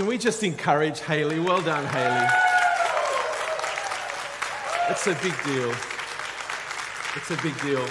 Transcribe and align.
Can 0.00 0.08
we 0.08 0.16
just 0.16 0.42
encourage 0.42 1.00
Haley? 1.00 1.38
Well 1.40 1.60
done, 1.60 1.84
Haley. 1.84 2.26
It's 4.88 5.06
a 5.06 5.14
big 5.22 5.34
deal. 5.44 5.74
It's 7.16 7.30
a 7.30 7.36
big 7.42 7.60
deal. 7.60 7.86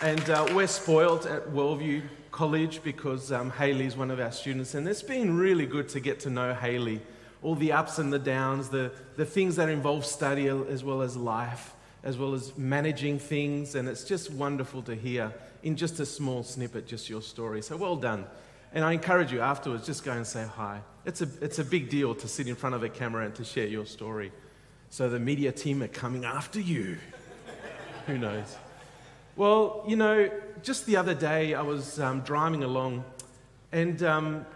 And 0.00 0.30
uh, 0.30 0.46
we're 0.54 0.68
spoiled 0.68 1.26
at 1.26 1.48
Worldview 1.48 2.02
College 2.30 2.84
because 2.84 3.32
um, 3.32 3.50
Haley's 3.50 3.96
one 3.96 4.12
of 4.12 4.20
our 4.20 4.30
students, 4.30 4.74
and 4.74 4.86
it's 4.86 5.02
been 5.02 5.36
really 5.36 5.66
good 5.66 5.88
to 5.88 5.98
get 5.98 6.20
to 6.20 6.30
know 6.30 6.54
Haley. 6.54 7.00
All 7.42 7.56
the 7.56 7.72
ups 7.72 7.98
and 7.98 8.12
the 8.12 8.20
downs, 8.20 8.68
the, 8.68 8.92
the 9.16 9.26
things 9.26 9.56
that 9.56 9.68
involve 9.68 10.06
study 10.06 10.46
as 10.46 10.84
well 10.84 11.02
as 11.02 11.16
life, 11.16 11.74
as 12.04 12.16
well 12.16 12.32
as 12.32 12.56
managing 12.56 13.18
things, 13.18 13.74
and 13.74 13.88
it's 13.88 14.04
just 14.04 14.30
wonderful 14.30 14.82
to 14.82 14.94
hear 14.94 15.32
in 15.64 15.74
just 15.74 15.98
a 15.98 16.06
small 16.06 16.44
snippet 16.44 16.86
just 16.86 17.10
your 17.10 17.22
story. 17.22 17.60
So 17.60 17.76
well 17.76 17.96
done. 17.96 18.24
And 18.72 18.84
I 18.84 18.92
encourage 18.92 19.32
you 19.32 19.40
afterwards, 19.40 19.86
just 19.86 20.04
go 20.04 20.12
and 20.12 20.26
say 20.26 20.44
hi. 20.44 20.80
It's 21.04 21.22
a, 21.22 21.28
it's 21.40 21.58
a 21.58 21.64
big 21.64 21.88
deal 21.88 22.14
to 22.14 22.28
sit 22.28 22.48
in 22.48 22.54
front 22.54 22.74
of 22.74 22.82
a 22.82 22.88
camera 22.88 23.24
and 23.24 23.34
to 23.36 23.44
share 23.44 23.66
your 23.66 23.86
story. 23.86 24.30
So 24.90 25.08
the 25.08 25.18
media 25.18 25.52
team 25.52 25.82
are 25.82 25.88
coming 25.88 26.24
after 26.24 26.60
you. 26.60 26.98
Who 28.06 28.18
knows? 28.18 28.56
Well, 29.36 29.84
you 29.86 29.96
know, 29.96 30.30
just 30.62 30.86
the 30.86 30.96
other 30.96 31.14
day 31.14 31.54
I 31.54 31.62
was 31.62 32.00
um, 32.00 32.20
driving 32.22 32.64
along, 32.64 33.04
and 33.72 34.02
um, 34.02 34.46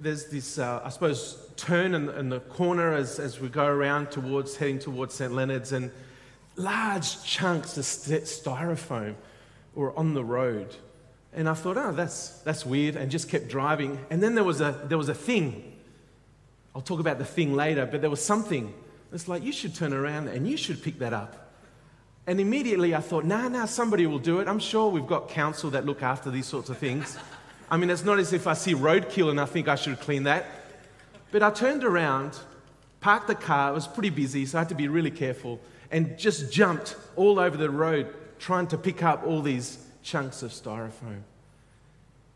there's 0.00 0.26
this, 0.26 0.58
uh, 0.58 0.80
I 0.84 0.88
suppose, 0.88 1.50
turn 1.56 1.94
in, 1.94 2.08
in, 2.08 2.28
the 2.30 2.40
corner 2.40 2.94
as, 2.94 3.18
as 3.18 3.38
we 3.38 3.48
go 3.48 3.66
around 3.66 4.10
towards 4.10 4.56
heading 4.56 4.78
towards 4.78 5.14
St. 5.14 5.32
Leonard's, 5.32 5.72
and 5.72 5.90
large 6.56 7.22
chunks 7.24 7.76
of 7.76 7.84
styrofoam 7.84 9.14
were 9.74 9.96
on 9.98 10.14
the 10.14 10.24
road. 10.24 10.76
And 11.34 11.48
I 11.48 11.54
thought, 11.54 11.76
oh, 11.78 11.92
that's, 11.92 12.40
that's 12.40 12.66
weird, 12.66 12.96
and 12.96 13.10
just 13.10 13.28
kept 13.28 13.48
driving. 13.48 13.98
And 14.10 14.22
then 14.22 14.34
there 14.34 14.44
was, 14.44 14.60
a, 14.60 14.78
there 14.84 14.98
was 14.98 15.08
a 15.08 15.14
thing. 15.14 15.78
I'll 16.74 16.82
talk 16.82 17.00
about 17.00 17.18
the 17.18 17.24
thing 17.24 17.54
later, 17.54 17.86
but 17.86 18.00
there 18.00 18.10
was 18.10 18.22
something. 18.22 18.72
It's 19.12 19.28
like, 19.28 19.42
you 19.42 19.52
should 19.52 19.74
turn 19.74 19.92
around 19.92 20.28
and 20.28 20.48
you 20.48 20.56
should 20.56 20.82
pick 20.82 20.98
that 20.98 21.12
up. 21.12 21.52
And 22.26 22.40
immediately 22.40 22.94
I 22.94 23.00
thought, 23.00 23.24
nah, 23.24 23.48
nah, 23.48 23.64
somebody 23.64 24.06
will 24.06 24.18
do 24.18 24.40
it. 24.40 24.48
I'm 24.48 24.58
sure 24.58 24.88
we've 24.88 25.06
got 25.06 25.28
council 25.28 25.70
that 25.70 25.84
look 25.84 26.02
after 26.02 26.30
these 26.30 26.46
sorts 26.46 26.70
of 26.70 26.78
things. 26.78 27.18
I 27.70 27.76
mean, 27.76 27.90
it's 27.90 28.04
not 28.04 28.18
as 28.18 28.32
if 28.32 28.46
I 28.46 28.52
see 28.52 28.74
roadkill 28.74 29.30
and 29.30 29.40
I 29.40 29.46
think 29.46 29.68
I 29.68 29.74
should 29.74 29.98
clean 30.00 30.24
that. 30.24 30.46
But 31.30 31.42
I 31.42 31.50
turned 31.50 31.82
around, 31.82 32.38
parked 33.00 33.26
the 33.26 33.34
car, 33.34 33.70
it 33.70 33.74
was 33.74 33.88
pretty 33.88 34.10
busy, 34.10 34.46
so 34.46 34.58
I 34.58 34.60
had 34.60 34.68
to 34.68 34.74
be 34.74 34.88
really 34.88 35.10
careful, 35.10 35.58
and 35.90 36.16
just 36.18 36.52
jumped 36.52 36.96
all 37.16 37.38
over 37.38 37.56
the 37.56 37.70
road 37.70 38.14
trying 38.38 38.66
to 38.68 38.78
pick 38.78 39.02
up 39.02 39.26
all 39.26 39.40
these 39.40 39.78
chunks 40.02 40.42
of 40.42 40.50
styrofoam. 40.50 41.22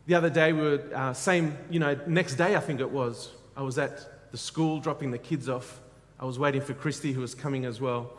The 0.05 0.15
other 0.15 0.29
day, 0.29 0.53
we 0.53 0.61
were, 0.61 0.83
uh, 0.95 1.13
same, 1.13 1.57
you 1.69 1.79
know, 1.79 1.99
next 2.07 2.35
day 2.35 2.55
I 2.55 2.59
think 2.59 2.79
it 2.79 2.89
was, 2.89 3.31
I 3.55 3.61
was 3.61 3.77
at 3.77 4.31
the 4.31 4.37
school 4.37 4.79
dropping 4.79 5.11
the 5.11 5.17
kids 5.17 5.49
off. 5.49 5.81
I 6.19 6.25
was 6.25 6.39
waiting 6.39 6.61
for 6.61 6.73
Christy, 6.73 7.11
who 7.11 7.21
was 7.21 7.35
coming 7.35 7.65
as 7.65 7.81
well. 7.81 8.13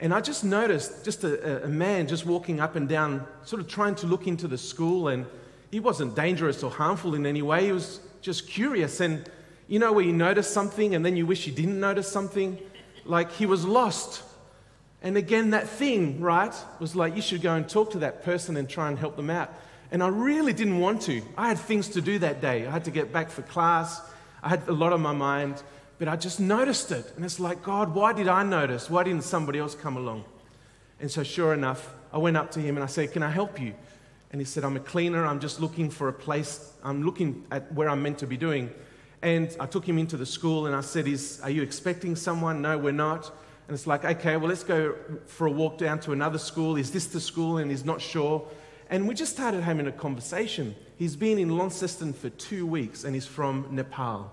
And 0.00 0.12
I 0.12 0.20
just 0.20 0.44
noticed 0.44 1.04
just 1.04 1.22
a, 1.24 1.64
a, 1.64 1.68
man 1.68 2.08
just 2.08 2.26
walking 2.26 2.60
up 2.60 2.74
and 2.74 2.88
down, 2.88 3.26
sort 3.44 3.60
of 3.62 3.68
trying 3.68 3.94
to 3.96 4.06
look 4.06 4.26
into 4.26 4.48
the 4.48 4.58
school. 4.58 5.08
And 5.08 5.24
he 5.70 5.80
wasn't 5.80 6.16
dangerous 6.16 6.62
or 6.62 6.70
harmful 6.70 7.14
in 7.14 7.26
any 7.26 7.42
way. 7.42 7.66
He 7.66 7.72
was 7.72 8.00
just 8.20 8.48
curious. 8.48 9.00
And 9.00 9.28
you 9.68 9.78
know, 9.78 9.92
where 9.92 10.04
you 10.04 10.12
notice 10.12 10.48
something 10.48 10.94
and 10.94 11.04
then 11.04 11.16
you 11.16 11.26
wish 11.26 11.46
you 11.46 11.52
didn't 11.52 11.78
notice 11.78 12.10
something? 12.10 12.58
Like 13.04 13.32
he 13.32 13.46
was 13.46 13.64
lost. 13.64 14.22
And 15.04 15.18
again, 15.18 15.50
that 15.50 15.68
thing, 15.68 16.18
right, 16.18 16.54
was 16.80 16.96
like, 16.96 17.14
you 17.14 17.20
should 17.20 17.42
go 17.42 17.54
and 17.54 17.68
talk 17.68 17.90
to 17.90 17.98
that 17.98 18.24
person 18.24 18.56
and 18.56 18.66
try 18.66 18.88
and 18.88 18.98
help 18.98 19.16
them 19.16 19.28
out. 19.28 19.52
And 19.90 20.02
I 20.02 20.08
really 20.08 20.54
didn't 20.54 20.80
want 20.80 21.02
to. 21.02 21.20
I 21.36 21.48
had 21.48 21.58
things 21.58 21.88
to 21.90 22.00
do 22.00 22.18
that 22.20 22.40
day. 22.40 22.66
I 22.66 22.70
had 22.70 22.86
to 22.86 22.90
get 22.90 23.12
back 23.12 23.28
for 23.28 23.42
class. 23.42 24.00
I 24.42 24.48
had 24.48 24.66
a 24.66 24.72
lot 24.72 24.94
on 24.94 25.02
my 25.02 25.12
mind. 25.12 25.62
But 25.98 26.08
I 26.08 26.16
just 26.16 26.40
noticed 26.40 26.90
it. 26.90 27.12
And 27.16 27.24
it's 27.24 27.38
like, 27.38 27.62
God, 27.62 27.94
why 27.94 28.14
did 28.14 28.28
I 28.28 28.44
notice? 28.44 28.88
Why 28.88 29.04
didn't 29.04 29.24
somebody 29.24 29.58
else 29.58 29.74
come 29.74 29.98
along? 29.98 30.24
And 31.00 31.10
so, 31.10 31.22
sure 31.22 31.52
enough, 31.52 31.94
I 32.10 32.16
went 32.16 32.38
up 32.38 32.50
to 32.52 32.60
him 32.60 32.76
and 32.76 32.82
I 32.82 32.86
said, 32.86 33.12
Can 33.12 33.22
I 33.22 33.30
help 33.30 33.60
you? 33.60 33.74
And 34.32 34.40
he 34.40 34.46
said, 34.46 34.64
I'm 34.64 34.76
a 34.76 34.80
cleaner. 34.80 35.26
I'm 35.26 35.38
just 35.38 35.60
looking 35.60 35.90
for 35.90 36.08
a 36.08 36.12
place. 36.12 36.72
I'm 36.82 37.02
looking 37.02 37.44
at 37.50 37.70
where 37.72 37.90
I'm 37.90 38.02
meant 38.02 38.18
to 38.18 38.26
be 38.26 38.36
doing. 38.36 38.70
And 39.22 39.54
I 39.60 39.66
took 39.66 39.86
him 39.86 39.98
into 39.98 40.16
the 40.16 40.26
school 40.26 40.66
and 40.66 40.74
I 40.74 40.80
said, 40.80 41.06
Is, 41.06 41.40
Are 41.42 41.50
you 41.50 41.62
expecting 41.62 42.16
someone? 42.16 42.62
No, 42.62 42.78
we're 42.78 42.92
not. 42.92 43.30
And 43.66 43.74
it's 43.74 43.86
like, 43.86 44.04
Okay, 44.04 44.36
well, 44.36 44.48
let's 44.48 44.64
go 44.64 44.94
for 45.26 45.46
a 45.46 45.50
walk 45.50 45.78
down 45.78 46.00
to 46.00 46.12
another 46.12 46.38
school. 46.38 46.76
Is 46.76 46.90
this 46.90 47.06
the 47.06 47.20
school? 47.20 47.58
And 47.58 47.70
he's 47.70 47.84
not 47.84 48.00
sure. 48.00 48.46
And 48.90 49.08
we 49.08 49.14
just 49.14 49.32
started 49.32 49.62
having 49.62 49.86
a 49.86 49.92
conversation. 49.92 50.74
He's 50.96 51.16
been 51.16 51.38
in 51.38 51.56
Launceston 51.56 52.12
for 52.12 52.28
two 52.30 52.66
weeks 52.66 53.04
and 53.04 53.14
he's 53.14 53.26
from 53.26 53.66
Nepal. 53.70 54.30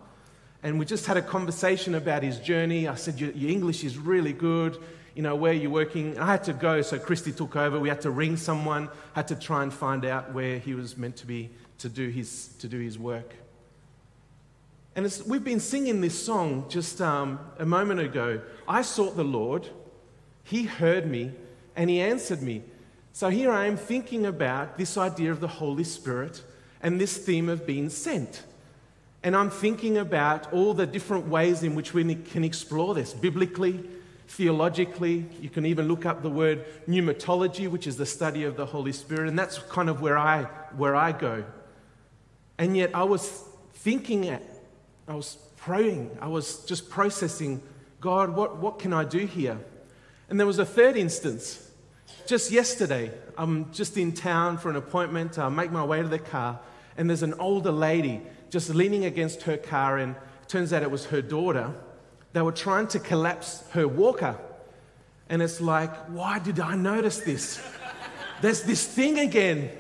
And 0.64 0.78
we 0.78 0.86
just 0.86 1.06
had 1.06 1.18
a 1.18 1.22
conversation 1.22 1.96
about 1.96 2.22
his 2.22 2.38
journey. 2.38 2.88
I 2.88 2.96
said, 2.96 3.20
Your, 3.20 3.31
your 3.31 3.50
English 3.50 3.84
is 3.84 3.97
really 3.97 4.34
good. 4.34 4.78
You 5.16 5.24
know, 5.24 5.36
where 5.36 5.52
you're 5.52 5.72
working. 5.72 6.18
I 6.18 6.25
had 6.25 6.46
to 6.46 6.53
go, 6.53 6.81
so 6.81 6.97
Christy 6.97 7.34
took 7.34 7.56
over. 7.58 7.80
We 7.80 7.90
had 7.90 8.02
to 8.02 8.12
ring 8.12 8.38
someone, 8.38 8.88
had 9.14 9.28
to 9.28 9.36
try 9.36 9.62
and 9.62 9.74
find 9.74 10.06
out 10.06 10.34
where 10.34 10.58
he 10.58 10.74
was 10.74 10.96
meant 10.96 11.18
to 11.18 11.25
be 11.25 11.50
to 11.80 11.90
do 11.90 12.08
his, 12.08 12.50
to 12.59 12.68
do 12.68 12.80
his 12.80 12.97
work. 12.97 13.34
And 14.96 15.22
we've 15.25 15.44
been 15.44 15.62
singing 15.62 16.02
this 16.02 16.22
song 16.22 16.66
just 16.68 17.00
um, 17.02 17.40
a 17.57 17.66
moment 17.66 18.02
ago. 18.02 18.41
I 18.68 18.81
sought 18.81 19.16
the 19.16 19.24
Lord, 19.24 19.69
He 20.44 20.63
heard 20.63 21.09
me, 21.09 21.31
and 21.75 21.90
He 21.90 22.02
answered 22.02 22.41
me. 22.41 22.63
So 23.13 23.29
here 23.29 23.52
I 23.52 23.68
am 23.68 23.78
thinking 23.78 24.25
about 24.25 24.78
this 24.78 24.97
idea 24.97 25.31
of 25.31 25.40
the 25.40 25.47
Holy 25.47 25.85
Spirit 25.85 26.44
and 26.81 27.00
this 27.00 27.18
theme 27.18 27.47
of 27.47 27.66
being 27.66 27.90
sent. 27.90 28.44
And 29.24 29.35
I'm 29.35 29.50
thinking 29.50 29.97
about 29.97 30.52
all 30.52 30.74
the 30.74 30.88
different 30.88 31.28
ways 31.28 31.63
in 31.63 31.75
which 31.75 31.94
we 31.94 32.16
can 32.16 32.44
explore 32.44 32.94
this 32.94 33.13
biblically, 33.13 33.84
theologically. 34.28 35.25
You 35.40 35.50
can 35.50 35.66
even 35.66 35.88
look 35.88 36.06
up 36.06 36.22
the 36.22 36.29
word 36.29 36.66
pneumatology, 36.88 37.69
which 37.69 37.88
is 37.88 37.97
the 37.97 38.06
study 38.06 38.44
of 38.44 38.58
the 38.58 38.66
Holy 38.66 38.91
Spirit, 38.91 39.29
and 39.29 39.40
that's 39.40 39.59
kind 39.69 39.90
of 39.90 40.02
where 40.02 40.18
I, 40.18 40.44
where 40.75 40.96
I 40.96 41.12
go. 41.13 41.46
And 42.58 42.75
yet 42.75 42.91
I 42.94 43.03
was 43.03 43.46
thinking, 43.73 44.25
I 45.11 45.16
was 45.16 45.38
praying, 45.57 46.09
I 46.22 46.29
was 46.29 46.63
just 46.63 46.89
processing 46.89 47.61
God, 47.99 48.29
what, 48.29 48.59
what 48.59 48.79
can 48.79 48.94
I 48.94 49.03
do 49.03 49.25
here? 49.25 49.59
And 50.29 50.39
there 50.39 50.47
was 50.47 50.57
a 50.57 50.66
third 50.66 50.95
instance. 50.95 51.69
Just 52.25 52.49
yesterday, 52.49 53.11
I'm 53.38 53.73
just 53.73 53.97
in 53.97 54.13
town 54.13 54.57
for 54.57 54.69
an 54.69 54.77
appointment. 54.77 55.38
I 55.38 55.49
make 55.49 55.69
my 55.69 55.83
way 55.83 56.01
to 56.01 56.07
the 56.07 56.17
car, 56.17 56.61
and 56.95 57.09
there's 57.09 57.23
an 57.23 57.33
older 57.33 57.73
lady 57.73 58.22
just 58.49 58.69
leaning 58.69 59.03
against 59.03 59.44
her 59.44 59.57
car, 59.57 59.97
and 59.97 60.16
it 60.44 60.47
turns 60.47 60.72
out 60.72 60.81
it 60.81 60.89
was 60.89 61.07
her 61.07 61.22
daughter. 61.22 61.73
They 62.31 62.41
were 62.41 62.53
trying 62.53 62.88
to 62.88 62.99
collapse 62.99 63.66
her 63.72 63.89
walker. 63.89 64.38
And 65.28 65.41
it's 65.41 65.59
like, 65.59 65.93
why 66.05 66.39
did 66.39 66.61
I 66.61 66.78
notice 66.78 67.19
this? 67.19 67.61
There's 68.41 68.63
this 68.63 68.88
thing 68.88 69.19
again. 69.19 69.72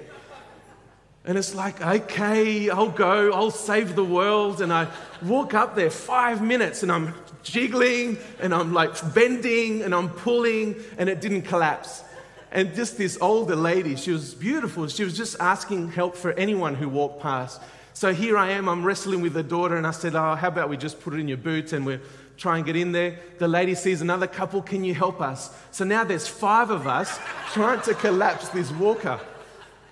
And 1.23 1.37
it's 1.37 1.53
like, 1.53 1.79
okay, 1.81 2.69
I'll 2.69 2.89
go, 2.89 3.31
I'll 3.31 3.51
save 3.51 3.95
the 3.95 4.03
world. 4.03 4.61
And 4.61 4.73
I 4.73 4.87
walk 5.21 5.53
up 5.53 5.75
there 5.75 5.91
five 5.91 6.41
minutes 6.41 6.81
and 6.81 6.91
I'm 6.91 7.13
jiggling 7.43 8.17
and 8.39 8.53
I'm 8.53 8.73
like 8.73 9.13
bending 9.13 9.83
and 9.83 9.93
I'm 9.93 10.09
pulling 10.09 10.75
and 10.97 11.09
it 11.09 11.21
didn't 11.21 11.43
collapse. 11.43 12.03
And 12.51 12.73
just 12.75 12.97
this 12.97 13.17
older 13.21 13.55
lady, 13.55 13.95
she 13.95 14.11
was 14.11 14.33
beautiful. 14.33 14.87
She 14.87 15.03
was 15.03 15.15
just 15.15 15.39
asking 15.39 15.91
help 15.91 16.15
for 16.15 16.33
anyone 16.33 16.75
who 16.75 16.89
walked 16.89 17.21
past. 17.21 17.61
So 17.93 18.13
here 18.13 18.37
I 18.37 18.51
am, 18.51 18.67
I'm 18.67 18.83
wrestling 18.83 19.21
with 19.21 19.33
the 19.33 19.43
daughter, 19.43 19.75
and 19.75 19.85
I 19.85 19.91
said, 19.91 20.15
Oh, 20.15 20.35
how 20.35 20.47
about 20.47 20.69
we 20.69 20.77
just 20.77 21.01
put 21.01 21.13
it 21.13 21.19
in 21.19 21.27
your 21.27 21.37
boots 21.37 21.73
and 21.73 21.85
we 21.85 21.99
try 22.37 22.57
and 22.57 22.65
get 22.65 22.75
in 22.75 22.93
there? 22.93 23.19
The 23.37 23.47
lady 23.47 23.75
sees 23.75 24.01
another 24.01 24.27
couple, 24.27 24.61
can 24.61 24.83
you 24.83 24.93
help 24.93 25.21
us? 25.21 25.55
So 25.71 25.85
now 25.85 26.03
there's 26.03 26.27
five 26.27 26.71
of 26.71 26.87
us 26.87 27.19
trying 27.53 27.81
to 27.81 27.93
collapse 27.93 28.49
this 28.49 28.71
walker. 28.71 29.19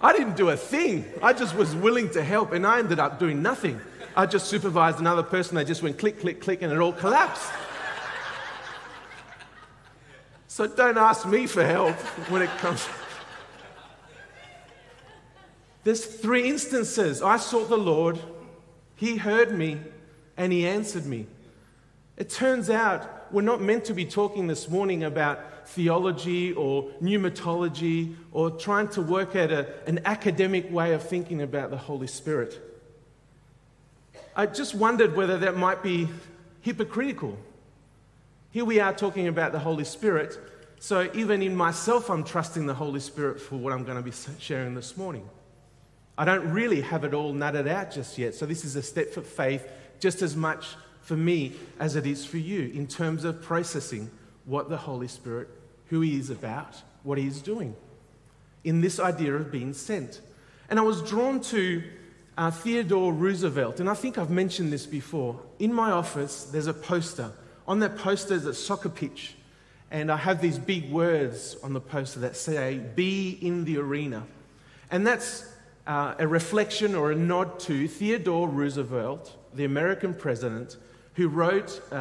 I 0.02 0.14
didn't 0.14 0.38
do 0.38 0.50
a 0.50 0.58
thing. 0.58 1.06
I 1.22 1.34
just 1.34 1.56
was 1.56 1.76
willing 1.76 2.10
to 2.12 2.24
help, 2.24 2.54
and 2.54 2.66
I 2.66 2.80
ended 2.80 3.00
up 3.00 3.20
doing 3.20 3.42
nothing. 3.42 3.80
I 4.16 4.26
just 4.26 4.48
supervised 4.48 5.00
another 5.00 5.24
person, 5.24 5.56
they 5.56 5.66
just 5.66 5.84
went 5.84 5.98
click, 5.98 6.19
click, 6.19 6.42
click, 6.42 6.62
and 6.62 6.72
it 6.72 6.80
all 6.80 6.94
collapsed. 6.94 7.51
So 10.48 10.68
don't 10.68 10.98
ask 10.98 11.25
me 11.28 11.48
for 11.48 11.66
help 11.66 11.96
when 12.30 12.42
it 12.42 12.50
comes. 12.57 12.88
There's 15.84 16.06
three 16.06 16.50
instances. 16.50 17.22
I 17.22 17.38
sought 17.38 17.69
the 17.69 17.78
Lord, 17.78 18.19
He 18.95 19.18
heard 19.18 19.57
me, 19.57 19.80
and 20.36 20.52
He 20.52 20.68
answered 20.68 21.06
me. 21.06 21.28
It 22.18 22.30
turns 22.30 22.69
out 22.69 23.19
we're 23.31 23.42
not 23.42 23.62
meant 23.62 23.86
to 23.86 23.94
be 23.94 24.06
talking 24.06 24.48
this 24.48 24.70
morning 24.70 25.04
about 25.04 25.68
theology 25.68 26.54
or 26.54 26.90
pneumatology 27.02 28.16
or 28.31 28.52
trying 28.52 28.88
to 28.90 29.02
work 29.02 29.36
at 29.36 29.52
a, 29.52 29.68
an 29.88 30.00
academic 30.06 30.72
way 30.72 30.94
of 30.94 31.04
thinking 31.04 31.42
about 31.42 31.70
the 31.70 31.78
Holy 31.78 32.08
Spirit. 32.08 32.60
I 34.36 34.46
just 34.46 34.74
wondered 34.74 35.16
whether 35.16 35.38
that 35.40 35.58
might 35.58 35.84
be 35.84 36.08
hypocritical. 36.62 37.38
Here 38.52 38.66
we 38.66 38.80
are 38.80 38.94
talking 38.94 39.28
about 39.28 39.52
the 39.52 39.60
Holy 39.60 39.84
Spirit, 39.84 40.38
so 40.80 41.10
even 41.14 41.42
in 41.42 41.56
myself, 41.56 42.10
I'm 42.10 42.24
trusting 42.24 42.66
the 42.66 42.74
Holy 42.74 43.00
Spirit 43.00 43.40
for 43.40 43.58
what 43.58 43.74
I'm 43.74 43.84
going 43.84 43.98
to 43.98 44.04
be 44.04 44.14
sharing 44.40 44.76
this 44.76 44.96
morning. 44.96 45.28
I 46.18 46.26
don't 46.26 46.52
really 46.52 46.81
have 46.81 47.04
it 47.04 47.14
all 47.14 47.34
nutted 47.34 47.68
out 47.68 47.92
just 47.92 48.18
yet. 48.18 48.34
So, 48.34 48.46
this 48.46 48.66
is 48.66 48.76
a 48.76 48.81
step 48.81 49.12
for 49.12 49.22
faith 49.22 49.68
just 50.00 50.22
as 50.22 50.36
much 50.36 50.76
for 51.01 51.16
me 51.16 51.54
as 51.80 51.96
it 51.96 52.06
is 52.06 52.25
for 52.25 52.38
you 52.38 52.72
in 52.74 52.88
terms 52.88 53.24
of 53.24 53.42
processing 53.42 54.10
what 54.46 54.69
the 54.69 54.78
Holy 54.78 55.07
Spirit, 55.07 55.50
who 55.88 56.01
He 56.01 56.18
is 56.18 56.30
about, 56.30 56.81
what 57.04 57.18
He 57.18 57.28
is 57.28 57.42
doing 57.42 57.75
in 58.63 58.81
this 58.81 59.00
idea 59.00 59.34
of 59.34 59.51
being 59.51 59.74
sent. 59.74 60.22
And 60.69 60.80
I 60.80 60.81
was 60.81 61.01
drawn 61.01 61.42
to 61.42 61.84
uh, 62.38 62.51
Theodore 62.51 63.12
Roosevelt, 63.12 63.80
and 63.80 63.90
I 63.90 63.94
think 63.94 64.18
I've 64.18 64.30
mentioned 64.30 64.72
this 64.72 64.86
before. 64.86 65.40
In 65.60 65.74
my 65.74 65.92
office, 65.92 66.46
there's 66.46 66.68
a 66.68 66.74
poster. 66.74 67.31
On 67.68 67.80
that 67.80 67.98
poster 67.98 68.34
is 68.34 68.45
a 68.45 68.54
soccer 68.54 68.90
pitch, 68.90 69.36
and 69.92 70.12
I 70.12 70.18
have 70.18 70.42
these 70.42 70.57
big 70.57 70.92
words 70.92 71.57
on 71.63 71.74
the 71.74 71.81
poster 71.81 72.19
that 72.22 72.36
say, 72.36 72.80
Be 72.95 73.38
in 73.42 73.66
the 73.66 73.78
arena. 73.78 74.25
And 74.92 75.06
that's 75.06 75.52
uh, 75.86 76.16
a 76.18 76.28
reflection 76.28 76.95
or 76.95 77.12
a 77.12 77.16
nod 77.16 77.60
to 77.62 77.88
Theodore 77.88 78.48
Roosevelt, 78.48 79.36
the 79.54 79.66
American 79.66 80.13
president, 80.13 80.78
who 81.16 81.28
wrote 81.28 81.81
uh, 81.92 81.96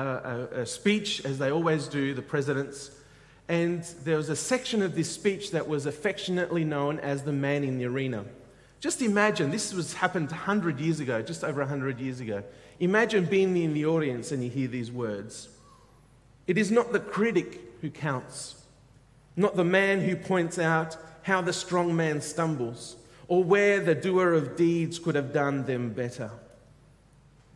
a, 0.55 0.61
a 0.61 0.67
speech, 0.67 1.25
as 1.25 1.39
they 1.39 1.50
always 1.50 1.89
do, 1.89 2.15
the 2.15 2.23
presidents. 2.23 2.91
And 3.49 3.83
there 4.05 4.17
was 4.17 4.29
a 4.29 4.37
section 4.37 4.83
of 4.83 4.95
this 4.95 5.11
speech 5.11 5.50
that 5.53 5.67
was 5.67 5.87
affectionately 5.87 6.65
known 6.65 7.00
as 7.00 7.23
the 7.23 7.33
man 7.33 7.65
in 7.65 7.79
the 7.79 7.87
arena. 7.87 8.25
Just 8.81 9.03
imagine, 9.03 9.50
this 9.50 9.73
was 9.75 9.95
happened 9.95 10.31
100 10.31 10.79
years 10.79 11.00
ago, 11.00 11.21
just 11.21 11.43
over 11.43 11.61
100 11.61 11.99
years 11.99 12.21
ago. 12.21 12.45
Imagine 12.79 13.25
being 13.25 13.56
in 13.56 13.75
the 13.75 13.87
audience 13.87 14.31
and 14.31 14.44
you 14.44 14.51
hear 14.51 14.69
these 14.69 14.93
words. 14.93 15.49
It 16.47 16.56
is 16.56 16.71
not 16.71 16.93
the 16.93 17.01
critic 17.01 17.61
who 17.81 17.91
counts, 17.91 18.55
not 19.37 19.56
the 19.56 19.65
man 19.65 20.01
who 20.01 20.15
points 20.15 20.59
out 20.59 20.97
how 21.23 21.41
the 21.41 21.53
strong 21.53 21.97
man 21.97 22.21
stumbles 22.21 22.97
or 23.27 23.43
where 23.43 23.81
the 23.81 23.94
doer 23.94 24.33
of 24.33 24.56
deeds 24.56 24.99
could 24.99 25.15
have 25.15 25.33
done 25.33 25.65
them 25.65 25.93
better. 25.93 26.31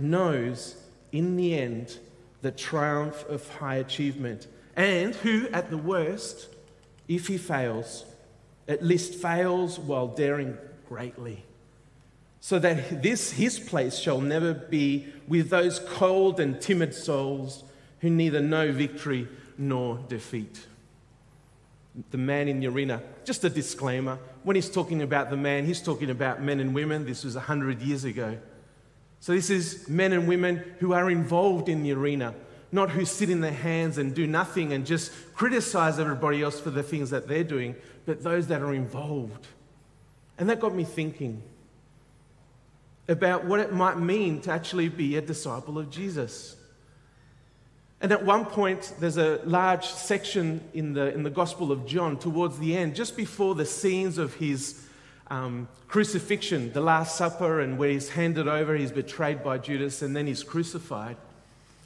knows 0.00 0.76
in 1.12 1.36
the 1.36 1.58
end 1.58 1.98
the 2.40 2.50
triumph 2.50 3.24
of 3.28 3.48
high 3.56 3.76
achievement, 3.76 4.46
and 4.76 5.14
who 5.16 5.48
at 5.48 5.70
the 5.70 5.78
worst, 5.78 6.48
if 7.08 7.26
he 7.26 7.36
fails, 7.36 8.04
at 8.68 8.84
least 8.84 9.14
fails 9.14 9.78
while 9.78 10.06
daring 10.06 10.56
greatly. 10.88 11.44
So 12.40 12.58
that 12.60 13.02
this, 13.02 13.32
his 13.32 13.58
place, 13.58 13.98
shall 13.98 14.20
never 14.20 14.54
be 14.54 15.06
with 15.26 15.50
those 15.50 15.80
cold 15.80 16.38
and 16.38 16.60
timid 16.60 16.94
souls 16.94 17.64
who 18.00 18.10
neither 18.10 18.40
know 18.40 18.70
victory 18.70 19.26
nor 19.56 19.98
defeat. 20.08 20.66
The 22.12 22.18
man 22.18 22.46
in 22.46 22.60
the 22.60 22.68
arena, 22.68 23.02
just 23.24 23.42
a 23.42 23.50
disclaimer 23.50 24.20
when 24.48 24.56
he's 24.56 24.70
talking 24.70 25.02
about 25.02 25.28
the 25.28 25.36
man, 25.36 25.66
he's 25.66 25.82
talking 25.82 26.08
about 26.08 26.40
men 26.40 26.58
and 26.58 26.74
women. 26.74 27.04
This 27.04 27.22
was 27.22 27.34
100 27.34 27.82
years 27.82 28.04
ago. 28.04 28.38
So, 29.20 29.32
this 29.32 29.50
is 29.50 29.88
men 29.88 30.12
and 30.12 30.28
women 30.28 30.62
who 30.78 30.92
are 30.92 31.10
involved 31.10 31.68
in 31.68 31.82
the 31.82 31.92
arena, 31.92 32.34
not 32.70 32.90
who 32.90 33.04
sit 33.04 33.30
in 33.30 33.40
their 33.40 33.52
hands 33.52 33.98
and 33.98 34.14
do 34.14 34.26
nothing 34.26 34.72
and 34.72 34.86
just 34.86 35.12
criticize 35.34 35.98
everybody 35.98 36.42
else 36.42 36.60
for 36.60 36.70
the 36.70 36.82
things 36.82 37.10
that 37.10 37.26
they're 37.26 37.44
doing, 37.44 37.74
but 38.06 38.22
those 38.22 38.46
that 38.46 38.62
are 38.62 38.74
involved. 38.74 39.46
And 40.38 40.48
that 40.48 40.60
got 40.60 40.74
me 40.74 40.84
thinking 40.84 41.42
about 43.08 43.44
what 43.44 43.58
it 43.58 43.72
might 43.72 43.98
mean 43.98 44.40
to 44.42 44.52
actually 44.52 44.88
be 44.88 45.16
a 45.16 45.20
disciple 45.20 45.78
of 45.78 45.90
Jesus. 45.90 46.56
And 48.00 48.12
at 48.12 48.24
one 48.24 48.44
point, 48.44 48.92
there's 49.00 49.16
a 49.16 49.40
large 49.44 49.86
section 49.86 50.60
in 50.72 50.92
the, 50.92 51.12
in 51.12 51.24
the 51.24 51.30
Gospel 51.30 51.72
of 51.72 51.86
John 51.86 52.16
towards 52.18 52.58
the 52.58 52.76
end, 52.76 52.94
just 52.94 53.16
before 53.16 53.56
the 53.56 53.66
scenes 53.66 54.18
of 54.18 54.34
his 54.34 54.84
um, 55.30 55.68
crucifixion, 55.88 56.72
the 56.72 56.80
Last 56.80 57.16
Supper, 57.16 57.60
and 57.60 57.78
where 57.78 57.90
he's 57.90 58.10
handed 58.10 58.48
over, 58.48 58.74
he's 58.76 58.92
betrayed 58.92 59.42
by 59.42 59.58
Judas, 59.58 60.02
and 60.02 60.14
then 60.14 60.26
he's 60.26 60.42
crucified. 60.42 61.16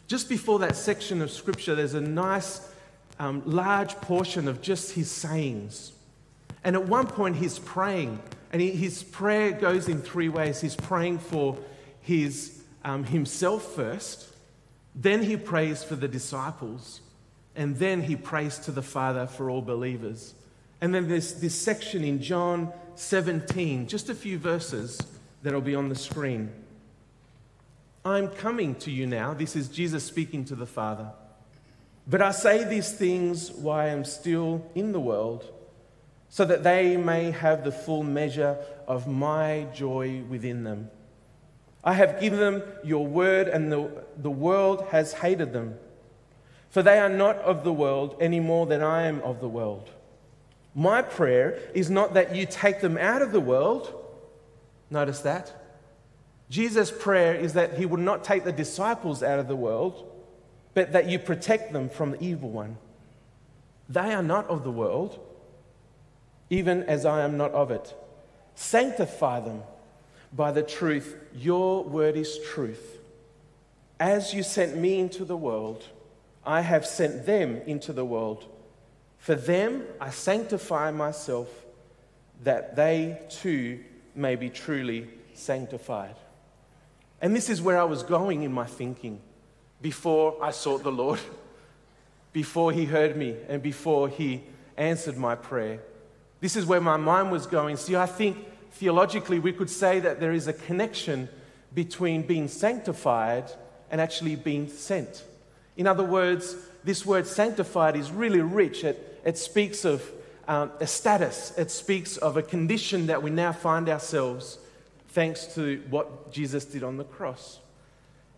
Just 0.07 0.29
before 0.29 0.59
that 0.61 0.77
section 0.77 1.23
of 1.23 1.31
Scripture, 1.31 1.75
there's 1.75 1.95
a 1.95 2.01
nice, 2.01 2.69
um, 3.19 3.43
large 3.47 3.95
portion 3.97 4.49
of 4.49 4.63
just 4.63 4.93
his 4.93 5.11
sayings. 5.11 5.93
And 6.65 6.77
at 6.77 6.87
one 6.87 7.07
point, 7.07 7.37
he's 7.37 7.59
praying, 7.59 8.21
and 8.53 8.63
he, 8.63 8.71
his 8.71 9.03
prayer 9.03 9.53
goes 9.53 9.89
in 9.89 10.01
three 10.01 10.29
ways. 10.29 10.61
He's 10.61 10.77
praying 10.77 11.19
for 11.19 11.59
his, 12.01 12.63
um, 12.85 13.05
himself 13.05 13.75
first 13.75 14.33
then 14.95 15.23
he 15.23 15.37
prays 15.37 15.83
for 15.83 15.97
the 15.97 16.09
disciples, 16.09 17.01
and 17.57 17.77
then 17.77 18.03
he 18.03 18.17
prays 18.17 18.59
to 18.61 18.71
the 18.71 18.83
Father 18.83 19.27
for 19.27 19.49
all 19.49 19.63
believers. 19.63 20.35
And 20.83 20.93
then 20.93 21.07
there's 21.07 21.35
this 21.35 21.55
section 21.55 22.03
in 22.03 22.21
John 22.21 22.73
17, 22.97 23.87
just 23.87 24.11
a 24.11 24.15
few 24.17 24.37
verses 24.37 25.01
that'll 25.45 25.61
be 25.61 25.77
on 25.77 25.89
the 25.89 25.95
screen. 25.95 26.51
I'm 28.05 28.27
coming 28.27 28.75
to 28.81 28.91
you 28.91 29.07
now. 29.07 29.33
This 29.33 29.55
is 29.55 29.69
Jesus 29.69 30.03
speaking 30.03 30.45
to 30.47 30.57
the 30.57 30.67
Father. 30.67 31.13
But 32.09 32.21
I 32.21 32.33
say 32.33 32.65
these 32.65 32.91
things 32.91 33.53
while 33.53 33.79
I 33.79 33.91
am 33.91 34.05
still 34.05 34.69
in 34.75 34.91
the 34.91 34.99
world, 34.99 35.49
so 36.29 36.45
that 36.47 36.65
they 36.65 36.97
may 36.97 37.31
have 37.31 37.63
the 37.63 37.71
full 37.71 38.03
measure 38.03 38.59
of 38.89 39.07
my 39.07 39.69
joy 39.73 40.25
within 40.29 40.65
them. 40.65 40.91
I 41.85 41.93
have 41.93 42.21
given 42.21 42.41
them 42.41 42.63
your 42.83 43.07
word, 43.07 43.47
and 43.47 43.71
the, 43.71 43.89
the 44.17 44.31
world 44.33 44.87
has 44.91 45.13
hated 45.13 45.53
them. 45.53 45.79
For 46.71 46.83
they 46.83 46.99
are 46.99 47.09
not 47.09 47.37
of 47.37 47.63
the 47.63 47.73
world 47.73 48.17
any 48.21 48.41
more 48.41 48.67
than 48.67 48.83
I 48.83 49.03
am 49.03 49.21
of 49.21 49.39
the 49.39 49.49
world. 49.49 49.89
My 50.75 51.03
prayer 51.03 51.59
is 51.75 51.91
not 51.91 52.15
that 52.15 52.35
you 52.35 52.47
take 52.47 52.81
them 52.81 52.97
out 52.97 53.23
of 53.23 53.33
the 53.33 53.41
world. 53.41 53.93
Notice 54.91 55.21
that. 55.21 55.53
Jesus' 56.49 56.91
prayer 56.91 57.35
is 57.35 57.55
that 57.55 57.79
he 57.79 57.87
would 57.87 58.01
not 58.01 58.25
take 58.25 58.45
the 58.45 58.53
disciples 58.53 59.23
out 59.23 59.39
of 59.39 59.49
the 59.49 59.57
world, 59.57 60.11
but 60.75 60.93
that 60.93 61.09
you 61.09 61.19
protect 61.19 61.73
them 61.73 61.89
from 61.89 62.13
the 62.13 62.23
evil 62.23 62.51
one. 62.51 62.77
They 63.89 64.13
are 64.13 64.23
not 64.23 64.47
of 64.49 64.65
the 64.65 64.71
world, 64.71 65.19
even 66.51 66.83
as 66.85 67.05
I 67.05 67.25
am 67.25 67.37
not 67.37 67.53
of 67.53 67.71
it. 67.71 67.95
Sanctify 68.55 69.41
them 69.41 69.63
by 70.33 70.53
the 70.53 70.63
truth. 70.63 71.17
Your 71.35 71.85
word 71.85 72.17
is 72.17 72.39
truth. 72.39 72.99
As 73.99 74.35
you 74.35 74.43
sent 74.43 74.77
me 74.77 74.99
into 74.99 75.25
the 75.25 75.37
world, 75.37 75.85
I 76.45 76.63
have 76.63 76.85
sent 76.85 77.25
them 77.25 77.63
into 77.67 77.93
the 77.93 78.05
world. 78.05 78.45
For 79.23 79.37
them 79.37 79.85
I 80.01 80.11
sanctify 80.11 80.91
myself, 80.91 81.49
that 82.43 82.75
they 82.75 83.21
too 83.31 83.79
may 84.17 84.35
be 84.35 84.51
truly 84.51 85.09
sanctified. 85.33 86.17
And 87.21 87.37
this 87.37 87.49
is 87.49 87.63
where 87.63 87.81
I 87.81 87.85
was 87.85 88.03
going 88.03 88.43
in 88.43 88.53
my 88.53 88.67
thinking 88.67 89.21
before 89.81 90.37
I 90.43 90.51
sought 90.51 90.83
the 90.83 90.91
Lord, 90.91 91.21
before 92.33 92.73
He 92.73 92.85
heard 92.85 93.17
me, 93.17 93.37
and 93.49 93.63
before 93.63 94.09
He 94.09 94.43
answered 94.77 95.17
my 95.17 95.37
prayer. 95.37 95.79
This 96.41 96.57
is 96.57 96.67
where 96.67 96.81
my 96.81 96.97
mind 96.97 97.31
was 97.31 97.47
going. 97.47 97.77
See, 97.77 97.95
I 97.95 98.07
think 98.07 98.45
theologically, 98.73 99.39
we 99.39 99.53
could 99.53 99.71
say 99.71 100.01
that 100.01 100.19
there 100.19 100.33
is 100.33 100.49
a 100.49 100.53
connection 100.53 101.29
between 101.73 102.23
being 102.23 102.49
sanctified 102.49 103.53
and 103.89 104.01
actually 104.01 104.35
being 104.35 104.67
sent. 104.67 105.23
In 105.77 105.87
other 105.87 106.03
words, 106.03 106.57
this 106.83 107.07
word 107.07 107.29
sanctified 107.29 107.95
is 107.95 108.11
really 108.11 108.41
rich. 108.41 108.85
It 109.25 109.39
speaks 109.39 109.85
of 109.85 110.09
um, 110.49 110.73
a 110.81 110.87
status, 110.87 111.53
it 111.57 111.71
speaks 111.71 112.17
of 112.17 112.37
a 112.37 112.43
condition 112.43 113.07
that 113.07 113.23
we 113.23 113.31
now 113.31 113.53
find 113.53 113.89
ourselves 113.89 114.59
thanks 115.09 115.47
to 115.55 115.83
what 115.91 116.33
Jesus 116.33 116.65
did 116.65 116.83
on 116.83 116.97
the 116.97 117.05
cross. 117.05 117.61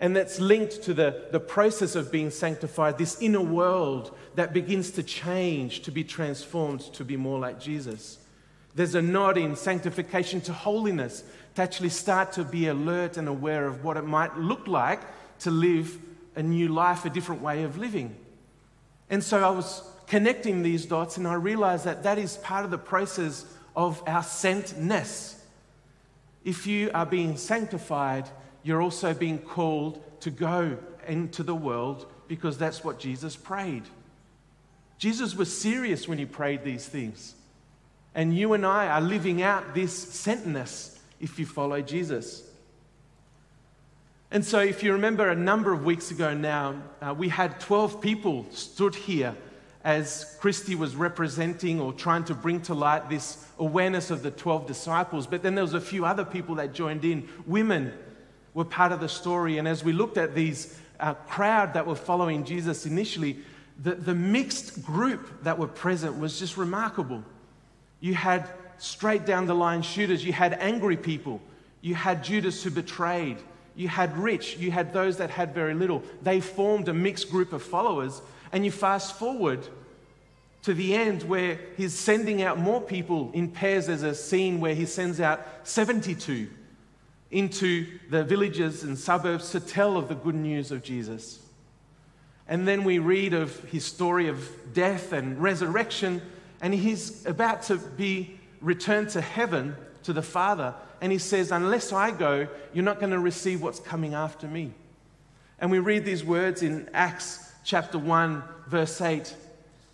And 0.00 0.14
that's 0.14 0.41
linked 0.41 0.83
to 0.83 0.95
the, 0.95 1.29
the 1.31 1.41
process 1.41 1.95
of 1.95 2.11
being 2.11 2.31
sanctified, 2.31 2.99
this 2.99 3.21
inner 3.21 3.41
world 3.41 4.14
that 4.35 4.53
begins 4.53 4.91
to 4.93 5.03
change, 5.03 5.83
to 5.83 5.93
be 5.93 6.05
transformed, 6.05 6.81
to 6.95 7.05
be 7.05 7.17
more 7.17 7.38
like 7.38 7.61
Jesus. 7.61 8.19
There's 8.75 8.97
a 8.97 9.03
nod 9.03 9.38
in 9.38 9.55
sanctification 9.55 10.41
to 10.43 10.53
holiness, 10.53 11.23
to 11.55 11.62
actually 11.62 11.91
start 11.91 12.33
to 12.33 12.45
be 12.45 12.67
alert 12.67 13.17
and 13.17 13.29
aware 13.29 13.67
of 13.67 13.85
what 13.85 13.97
it 13.97 14.05
might 14.05 14.37
look 14.37 14.67
like 14.67 15.00
to 15.41 15.50
live 15.50 15.97
a 16.35 16.43
new 16.43 16.69
life, 16.69 17.05
a 17.05 17.11
different 17.11 17.41
way 17.41 17.62
of 17.62 17.79
living. 17.79 18.17
And 19.09 19.23
so 19.23 19.43
I 19.45 19.50
was 19.50 19.88
connecting 20.07 20.63
these 20.63 20.87
dots 20.87 21.17
and 21.17 21.27
I 21.27 21.35
realized 21.35 21.85
that 21.85 22.03
that 22.03 22.19
is 22.19 22.37
part 22.39 22.65
of 22.65 22.71
the 22.71 22.79
process 22.79 23.47
of 23.77 24.03
our 24.07 24.23
sentness. 24.23 25.37
If 26.45 26.67
you 26.67 26.91
are 26.95 27.07
being 27.07 27.37
sanctified, 27.37 28.29
you're 28.63 28.83
also 28.83 29.15
being 29.15 29.39
called 29.39 30.03
to 30.21 30.31
go 30.31 30.77
into 31.07 31.43
the 31.43 31.55
world 31.55 32.07
because 32.29 32.59
that's 32.59 32.85
what 32.85 32.99
Jesus 32.99 33.37
prayed. 33.37 33.85
Jesus 34.99 35.35
was 35.35 35.57
serious 35.57 36.09
when 36.09 36.19
he 36.19 36.25
prayed 36.25 36.65
these 36.65 36.87
things. 36.87 37.35
And 38.15 38.37
you 38.37 38.53
and 38.53 38.65
I 38.65 38.87
are 38.87 39.01
living 39.01 39.43
out 39.43 39.75
this 39.75 40.05
sentness 40.05 40.99
if 41.21 41.39
you 41.39 41.47
follow 41.47 41.81
Jesus. 41.83 42.43
And 44.31 44.45
so, 44.45 44.61
if 44.61 44.83
you 44.83 44.93
remember 44.93 45.29
a 45.29 45.35
number 45.35 45.73
of 45.73 45.85
weeks 45.85 46.11
ago 46.11 46.35
now, 46.35 46.83
uh, 47.01 47.15
we 47.17 47.29
had 47.29 47.61
12 47.61 48.01
people 48.01 48.47
stood 48.51 48.95
here 48.95 49.37
as 49.85 50.37
Christy 50.41 50.75
was 50.75 50.97
representing 50.97 51.79
or 51.81 51.93
trying 51.93 52.25
to 52.25 52.35
bring 52.35 52.62
to 52.62 52.75
light 52.75 53.11
this 53.11 53.47
awareness 53.59 54.11
of 54.11 54.23
the 54.23 54.31
12 54.31 54.67
disciples. 54.67 55.26
But 55.26 55.43
then 55.43 55.55
there 55.55 55.64
was 55.64 55.75
a 55.75 55.81
few 55.81 56.07
other 56.07 56.25
people 56.25 56.55
that 56.57 56.73
joined 56.73 57.05
in. 57.05 57.29
Women 57.47 57.93
were 58.55 58.64
part 58.64 58.93
of 58.93 59.00
the 59.00 59.09
story. 59.09 59.59
And 59.59 59.69
as 59.69 59.85
we 59.85 59.93
looked 59.93 60.17
at 60.17 60.35
these 60.35 60.79
uh, 60.99 61.14
crowd 61.14 61.75
that 61.75 61.87
were 61.87 61.97
following 61.97 62.45
Jesus 62.45 62.87
initially, 62.87 63.38
the, 63.83 63.95
the 63.95 64.14
mixed 64.14 64.83
group 64.83 65.43
that 65.43 65.59
were 65.59 65.69
present 65.69 66.19
was 66.19 66.38
just 66.38 66.57
remarkable. 66.57 67.23
You 68.00 68.14
had 68.14 68.49
straight 68.79 69.26
down 69.26 69.47
the 69.47 69.55
line 69.55 69.83
shooters, 69.83 70.25
you 70.25 70.33
had 70.33 70.55
angry 70.55 70.97
people, 70.97 71.41
you 71.81 71.95
had 71.95 72.25
Judas 72.25 72.62
who 72.62 72.71
betrayed, 72.71 73.38
you 73.76 73.88
had 73.88 74.16
rich, 74.16 74.57
you 74.59 74.71
had 74.71 74.93
those 74.93 75.16
that 75.16 75.31
had 75.31 75.54
very 75.54 75.75
little. 75.75 76.02
They 76.23 76.40
formed 76.40 76.88
a 76.88 76.95
mixed 76.95 77.31
group 77.31 77.52
of 77.52 77.62
followers. 77.62 78.23
And 78.52 78.64
you 78.64 78.71
fast 78.71 79.19
forward 79.19 79.66
to 80.62 80.75
the 80.75 80.95
end 80.95 81.25
where 81.25 81.59
he's 81.76 81.93
sending 81.93 82.40
out 82.43 82.59
more 82.59 82.81
people 82.81 83.31
in 83.35 83.50
pairs. 83.50 83.87
There's 83.87 84.02
a 84.02 84.14
scene 84.14 84.61
where 84.61 84.75
he 84.75 84.87
sends 84.87 85.21
out 85.21 85.45
72 85.64 86.49
into 87.31 87.87
the 88.11 88.23
villages 88.23 88.85
and 88.85 88.97
suburbs 88.97 89.50
to 89.50 89.61
tell 89.61 89.97
of 89.97 90.09
the 90.09 90.14
good 90.14 90.37
news 90.37 90.71
of 90.71 90.83
Jesus. 90.83 91.40
And 92.47 92.69
then 92.69 92.85
we 92.85 92.99
read 92.99 93.35
of 93.35 93.59
his 93.64 93.85
story 93.85 94.28
of 94.28 94.49
death 94.73 95.12
and 95.12 95.43
resurrection, 95.43 96.23
and 96.61 96.73
he's 96.73 97.26
about 97.26 97.62
to 97.64 97.76
be 97.76 98.38
returned 98.61 99.11
to 99.11 99.21
heaven 99.21 99.75
to 100.05 100.13
the 100.13 100.23
Father. 100.23 100.75
And 101.01 101.13
he 101.13 101.19
says, 101.19 101.51
Unless 101.51 101.93
I 101.93 102.11
go, 102.11 102.49
you're 102.73 102.85
not 102.85 103.01
going 103.01 103.13
to 103.13 103.19
receive 103.19 103.63
what's 103.63 103.81
coming 103.81 104.15
after 104.15 104.47
me. 104.47 104.73
And 105.59 105.71
we 105.71 105.79
read 105.79 106.05
these 106.05 106.25
words 106.25 106.63
in 106.63 106.89
Acts 106.95 107.53
chapter 107.65 107.99
1, 107.99 108.43
verse 108.69 109.01
8, 109.01 109.35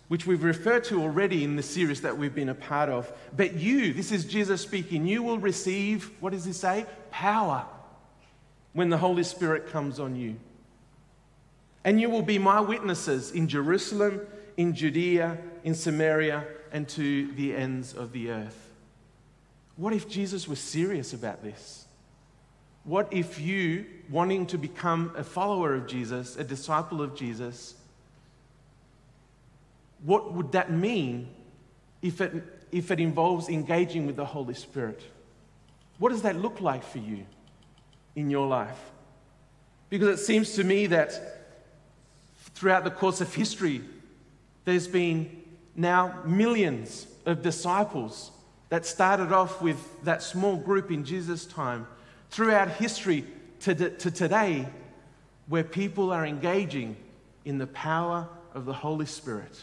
which 0.07 0.25
we've 0.25 0.43
referred 0.43 0.83
to 0.85 1.01
already 1.01 1.43
in 1.43 1.55
the 1.55 1.63
series 1.63 2.01
that 2.01 2.17
we've 2.17 2.35
been 2.35 2.49
a 2.49 2.55
part 2.55 2.89
of. 2.89 3.11
But 3.35 3.55
you, 3.55 3.93
this 3.93 4.11
is 4.11 4.25
Jesus 4.25 4.61
speaking, 4.61 5.07
you 5.07 5.23
will 5.23 5.39
receive, 5.39 6.11
what 6.19 6.31
does 6.31 6.45
he 6.45 6.53
say? 6.53 6.85
Power 7.11 7.65
when 8.73 8.89
the 8.89 8.97
Holy 8.97 9.23
Spirit 9.23 9.67
comes 9.67 9.99
on 9.99 10.15
you. 10.15 10.35
And 11.83 11.99
you 11.99 12.09
will 12.09 12.21
be 12.21 12.37
my 12.37 12.59
witnesses 12.59 13.31
in 13.31 13.47
Jerusalem, 13.47 14.21
in 14.57 14.75
Judea, 14.75 15.37
in 15.63 15.73
Samaria, 15.73 16.45
and 16.71 16.87
to 16.89 17.31
the 17.33 17.55
ends 17.55 17.93
of 17.93 18.11
the 18.11 18.31
earth. 18.31 18.70
What 19.75 19.93
if 19.93 20.07
Jesus 20.07 20.47
was 20.47 20.59
serious 20.59 21.13
about 21.13 21.43
this? 21.43 21.85
What 22.83 23.07
if 23.11 23.39
you, 23.39 23.85
wanting 24.09 24.47
to 24.47 24.57
become 24.57 25.13
a 25.15 25.23
follower 25.23 25.75
of 25.75 25.87
Jesus, 25.87 26.35
a 26.35 26.43
disciple 26.43 27.01
of 27.01 27.15
Jesus, 27.15 27.75
what 30.03 30.33
would 30.33 30.51
that 30.53 30.71
mean 30.71 31.29
if 32.01 32.21
it, 32.21 32.43
if 32.71 32.89
it 32.89 32.99
involves 32.99 33.49
engaging 33.49 34.07
with 34.07 34.15
the 34.15 34.25
Holy 34.25 34.55
Spirit? 34.55 35.01
What 35.99 36.09
does 36.09 36.23
that 36.23 36.35
look 36.35 36.59
like 36.59 36.83
for 36.83 36.97
you 36.97 37.25
in 38.15 38.31
your 38.31 38.47
life? 38.47 38.79
Because 39.89 40.19
it 40.19 40.23
seems 40.23 40.53
to 40.55 40.63
me 40.63 40.87
that 40.87 41.13
throughout 42.55 42.83
the 42.83 42.91
course 42.91 43.21
of 43.21 43.33
history, 43.33 43.81
there's 44.65 44.87
been 44.87 45.43
now 45.75 46.19
millions 46.25 47.05
of 47.25 47.43
disciples 47.43 48.31
that 48.71 48.85
started 48.85 49.33
off 49.33 49.61
with 49.61 50.01
that 50.05 50.23
small 50.23 50.55
group 50.55 50.91
in 50.91 51.03
Jesus' 51.03 51.45
time 51.45 51.85
throughout 52.29 52.69
history 52.69 53.25
to, 53.59 53.75
to 53.75 54.09
today, 54.09 54.65
where 55.49 55.65
people 55.65 56.13
are 56.13 56.25
engaging 56.25 56.95
in 57.43 57.57
the 57.57 57.67
power 57.67 58.29
of 58.55 58.63
the 58.63 58.71
Holy 58.71 59.05
Spirit. 59.05 59.61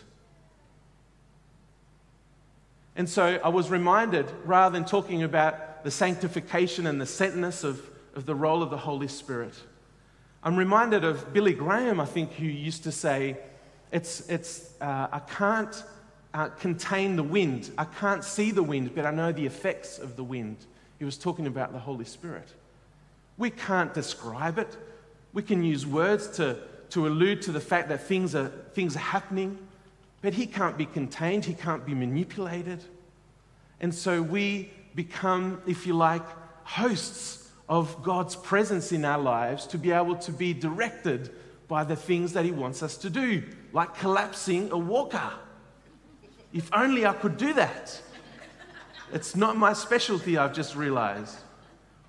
And 2.96 3.08
so 3.08 3.40
I 3.42 3.48
was 3.48 3.70
reminded, 3.70 4.30
rather 4.44 4.78
than 4.78 4.84
talking 4.84 5.22
about 5.22 5.84
the 5.84 5.90
sanctification 5.90 6.86
and 6.86 7.00
the 7.00 7.06
sentness 7.06 7.64
of, 7.64 7.80
of 8.14 8.26
the 8.26 8.34
role 8.34 8.62
of 8.62 8.68
the 8.68 8.76
Holy 8.76 9.08
Spirit, 9.08 9.54
I'm 10.42 10.56
reminded 10.56 11.02
of 11.04 11.32
Billy 11.32 11.54
Graham, 11.54 11.98
I 11.98 12.04
think, 12.04 12.32
who 12.34 12.44
used 12.44 12.82
to 12.84 12.92
say, 12.92 13.38
it's, 13.90 14.28
it's, 14.28 14.74
uh, 14.82 15.08
I 15.10 15.20
can't 15.20 15.82
uh, 16.34 16.48
contain 16.48 17.16
the 17.16 17.22
wind. 17.22 17.70
I 17.78 17.84
can't 17.84 18.22
see 18.24 18.50
the 18.50 18.62
wind, 18.62 18.94
but 18.94 19.06
I 19.06 19.10
know 19.10 19.32
the 19.32 19.46
effects 19.46 19.98
of 19.98 20.16
the 20.16 20.24
wind. 20.24 20.56
He 20.98 21.04
was 21.04 21.16
talking 21.16 21.46
about 21.46 21.72
the 21.72 21.78
Holy 21.78 22.04
Spirit. 22.04 22.48
We 23.36 23.50
can't 23.50 23.94
describe 23.94 24.58
it. 24.58 24.76
We 25.32 25.42
can 25.42 25.62
use 25.62 25.86
words 25.86 26.28
to, 26.36 26.58
to 26.90 27.06
allude 27.06 27.42
to 27.42 27.52
the 27.52 27.60
fact 27.60 27.88
that 27.88 28.02
things 28.02 28.34
are, 28.34 28.48
things 28.74 28.96
are 28.96 29.00
happening, 29.00 29.58
but 30.20 30.34
he 30.34 30.46
can't 30.46 30.76
be 30.76 30.86
contained, 30.86 31.44
he 31.44 31.54
can't 31.54 31.86
be 31.86 31.94
manipulated. 31.94 32.82
And 33.80 33.94
so 33.94 34.20
we 34.20 34.72
become, 34.94 35.62
if 35.66 35.86
you 35.86 35.94
like, 35.94 36.24
hosts 36.64 37.48
of 37.68 38.02
God's 38.02 38.34
presence 38.34 38.92
in 38.92 39.04
our 39.04 39.18
lives 39.18 39.66
to 39.68 39.78
be 39.78 39.92
able 39.92 40.16
to 40.16 40.32
be 40.32 40.52
directed 40.52 41.30
by 41.68 41.84
the 41.84 41.96
things 41.96 42.32
that 42.32 42.44
he 42.44 42.50
wants 42.50 42.82
us 42.82 42.96
to 42.98 43.10
do, 43.10 43.42
like 43.72 43.94
collapsing 43.96 44.70
a 44.72 44.78
walker. 44.78 45.30
If 46.52 46.70
only 46.72 47.04
I 47.04 47.12
could 47.12 47.36
do 47.36 47.52
that. 47.54 48.00
It's 49.12 49.34
not 49.36 49.56
my 49.56 49.72
specialty, 49.72 50.36
I've 50.36 50.54
just 50.54 50.76
realized. 50.76 51.38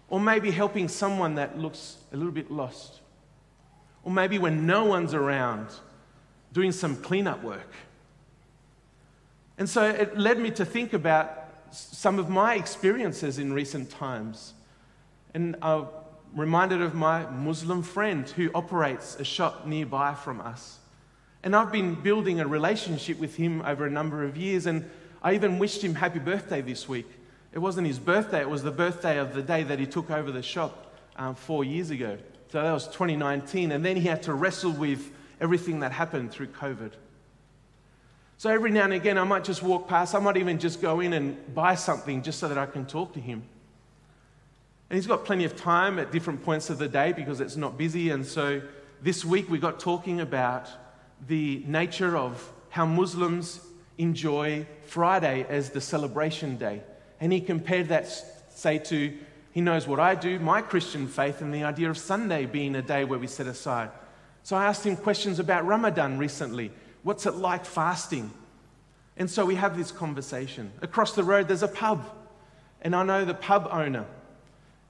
Or 0.10 0.20
maybe 0.20 0.52
helping 0.52 0.88
someone 0.88 1.36
that 1.36 1.58
looks 1.58 1.98
a 2.12 2.18
little 2.18 2.32
bit 2.32 2.52
lost. 2.52 3.00
Or 4.04 4.12
maybe 4.12 4.40
when 4.40 4.66
no 4.66 4.86
one's 4.86 5.14
around, 5.14 5.68
doing 6.52 6.72
some 6.72 6.96
cleanup 6.96 7.44
work. 7.44 7.74
And 9.58 9.70
so 9.70 9.84
it 9.84 10.18
led 10.18 10.40
me 10.40 10.52
to 10.52 10.66
think 10.66 10.94
about 10.94 11.48
some 11.72 12.18
of 12.18 12.30
my 12.30 12.56
experiences 12.56 13.40
in 13.40 13.54
recent 13.54 13.90
times. 13.90 14.54
And 15.34 15.56
I'm 15.62 15.88
reminded 16.34 16.82
of 16.82 16.96
my 16.96 17.30
Muslim 17.30 17.84
friend 17.84 18.28
who 18.30 18.50
operates 18.56 19.16
a 19.20 19.24
shop 19.24 19.66
nearby 19.66 20.16
from 20.16 20.42
us. 20.42 20.80
And 21.44 21.56
I've 21.56 21.72
been 21.72 21.96
building 21.96 22.40
a 22.40 22.48
relationship 22.48 23.20
with 23.20 23.36
him 23.36 23.62
over 23.62 23.86
a 23.86 23.90
number 23.90 24.24
of 24.24 24.36
years, 24.36 24.66
and 24.66 24.90
I 25.22 25.36
even 25.36 25.60
wished 25.60 25.84
him 25.84 25.96
happy 25.96 26.20
birthday 26.20 26.62
this 26.62 26.88
week. 26.88 27.08
It 27.54 27.60
wasn't 27.60 27.88
his 27.88 28.00
birthday, 28.00 28.42
it 28.42 28.50
was 28.50 28.64
the 28.64 28.72
birthday 28.72 29.18
of 29.18 29.34
the 29.34 29.42
day 29.42 29.64
that 29.64 29.80
he 29.80 29.86
took 29.86 30.12
over 30.12 30.32
the 30.32 30.42
shop 30.42 30.94
um, 31.16 31.36
four 31.36 31.64
years 31.64 31.90
ago. 31.90 32.18
So 32.52 32.62
that 32.62 32.72
was 32.72 32.88
2019, 32.88 33.72
and 33.72 33.86
then 33.86 33.96
he 33.96 34.08
had 34.08 34.24
to 34.24 34.34
wrestle 34.34 34.72
with 34.72 35.12
everything 35.40 35.80
that 35.80 35.92
happened 35.92 36.32
through 36.32 36.48
COVID. 36.48 36.92
So 38.38 38.50
every 38.50 38.72
now 38.72 38.86
and 38.86 38.94
again, 38.94 39.18
I 39.18 39.24
might 39.24 39.44
just 39.44 39.62
walk 39.62 39.88
past, 39.88 40.16
I 40.16 40.20
might 40.20 40.38
even 40.38 40.60
just 40.60 40.82
go 40.82 41.00
in 41.00 41.14
and 41.14 41.54
buy 41.54 41.76
something 41.76 42.22
just 42.24 42.40
so 42.40 42.48
that 42.48 42.58
I 42.58 42.66
can 42.66 42.86
talk 42.86 43.14
to 43.14 43.20
him. 43.20 43.44
And 44.90 44.96
he's 44.96 45.08
got 45.08 45.26
plenty 45.26 45.46
of 45.46 45.56
time 45.56 46.00
at 46.00 46.12
different 46.12 46.44
points 46.44 46.70
of 46.70 46.80
the 46.80 46.88
day 46.88 47.12
because 47.12 47.42
it's 47.42 47.56
not 47.56 47.78
busy. 47.78 48.10
And 48.10 48.26
so 48.26 48.62
this 49.02 49.24
week 49.24 49.50
we 49.50 49.60
got 49.60 49.80
talking 49.80 50.22
about 50.22 50.70
the 51.28 51.64
nature 51.66 52.18
of 52.18 52.52
how 52.70 52.86
Muslims 52.86 53.60
enjoy 53.98 54.66
Friday 54.88 55.46
as 55.50 55.70
the 55.70 55.82
celebration 55.82 56.58
day. 56.58 56.82
And 57.20 57.34
he 57.34 57.42
compared 57.42 57.90
that, 57.90 58.08
say, 58.50 58.80
to 58.80 59.14
he 59.52 59.62
knows 59.62 59.88
what 59.88 60.00
I 60.00 60.16
do, 60.16 60.40
my 60.40 60.62
Christian 60.62 61.08
faith, 61.08 61.42
and 61.42 61.54
the 61.54 61.64
idea 61.64 61.90
of 61.90 61.98
Sunday 61.98 62.46
being 62.46 62.76
a 62.76 62.82
day 62.82 63.04
where 63.04 63.20
we 63.20 63.28
set 63.28 63.48
aside. 63.48 63.90
So 64.44 64.56
I 64.56 64.66
asked 64.66 64.86
him 64.86 64.96
questions 64.96 65.40
about 65.40 65.66
Ramadan 65.66 66.18
recently. 66.18 66.72
What's 67.04 67.26
it 67.26 67.36
like 67.36 67.66
fasting? 67.66 68.32
And 69.18 69.30
so 69.30 69.46
we 69.46 69.56
have 69.56 69.76
this 69.78 69.92
conversation. 69.92 70.72
Across 70.82 71.14
the 71.14 71.24
road, 71.24 71.48
there's 71.48 71.64
a 71.64 71.68
pub, 71.68 72.06
and 72.82 72.96
I 72.96 73.04
know 73.04 73.26
the 73.26 73.34
pub 73.34 73.68
owner. 73.72 74.06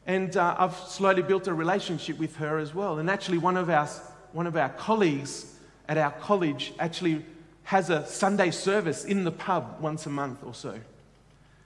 And 0.06 0.36
uh, 0.36 0.56
I've 0.58 0.76
slowly 0.76 1.22
built 1.22 1.48
a 1.48 1.54
relationship 1.54 2.20
with 2.20 2.36
her 2.38 2.58
as 2.58 2.76
well. 2.76 3.00
And 3.00 3.10
actually, 3.10 3.38
one 3.38 3.58
of 3.58 3.70
our, 3.70 3.88
one 4.34 4.46
of 4.46 4.56
our 4.56 4.70
colleagues 4.70 5.56
at 5.90 5.98
our 5.98 6.12
college 6.12 6.72
actually 6.80 7.26
has 7.64 7.90
a 7.90 8.06
Sunday 8.06 8.52
service 8.52 9.04
in 9.04 9.26
the 9.26 9.32
pub 9.32 9.78
once 9.82 10.06
a 10.06 10.10
month 10.10 10.44
or 10.44 10.54
so. 10.54 10.80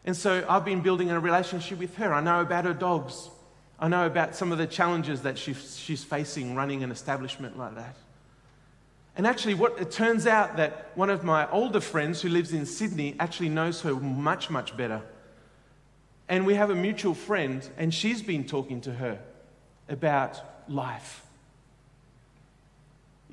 And 0.06 0.16
so 0.16 0.46
I've 0.50 0.66
been 0.66 0.82
building 0.82 1.12
a 1.12 1.20
relationship 1.20 1.78
with 1.78 1.96
her. 1.98 2.14
I 2.14 2.22
know 2.22 2.42
about 2.42 2.66
her 2.66 2.74
dogs. 2.74 3.30
I 3.80 3.90
know 3.90 4.06
about 4.06 4.36
some 4.36 4.52
of 4.52 4.58
the 4.58 4.66
challenges 4.66 5.22
that 5.22 5.38
she, 5.38 5.54
she's 5.54 6.04
facing 6.04 6.56
running 6.56 6.84
an 6.84 6.92
establishment 6.92 7.58
like 7.58 7.76
that. 7.76 7.96
And 9.16 9.28
actually, 9.28 9.54
what 9.54 9.80
it 9.80 9.92
turns 9.92 10.26
out 10.26 10.58
that 10.58 10.92
one 10.96 11.10
of 11.10 11.24
my 11.24 11.50
older 11.52 11.82
friends 11.82 12.22
who 12.22 12.30
lives 12.30 12.54
in 12.54 12.66
Sydney 12.66 13.16
actually 13.20 13.50
knows 13.50 13.82
her 13.82 13.94
much, 13.94 14.50
much 14.50 14.76
better. 14.76 15.02
And 16.28 16.46
we 16.46 16.56
have 16.56 16.70
a 16.70 16.76
mutual 16.76 17.14
friend, 17.14 17.68
and 17.78 17.94
she's 17.94 18.22
been 18.22 18.46
talking 18.46 18.82
to 18.82 18.94
her 18.94 19.20
about 19.88 20.42
life. 20.68 21.23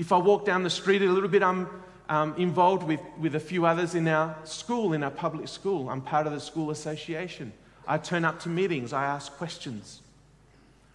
If 0.00 0.12
I 0.12 0.16
walk 0.16 0.46
down 0.46 0.62
the 0.62 0.70
street 0.70 1.02
a 1.02 1.12
little 1.12 1.28
bit, 1.28 1.42
I'm 1.42 1.68
um, 2.08 2.34
involved 2.38 2.84
with, 2.84 3.00
with 3.18 3.34
a 3.34 3.38
few 3.38 3.66
others 3.66 3.94
in 3.94 4.08
our 4.08 4.34
school, 4.44 4.94
in 4.94 5.02
our 5.02 5.10
public 5.10 5.46
school. 5.46 5.90
I'm 5.90 6.00
part 6.00 6.26
of 6.26 6.32
the 6.32 6.40
school 6.40 6.70
association. 6.70 7.52
I 7.86 7.98
turn 7.98 8.24
up 8.24 8.40
to 8.40 8.48
meetings, 8.48 8.94
I 8.94 9.04
ask 9.04 9.30
questions. 9.32 10.00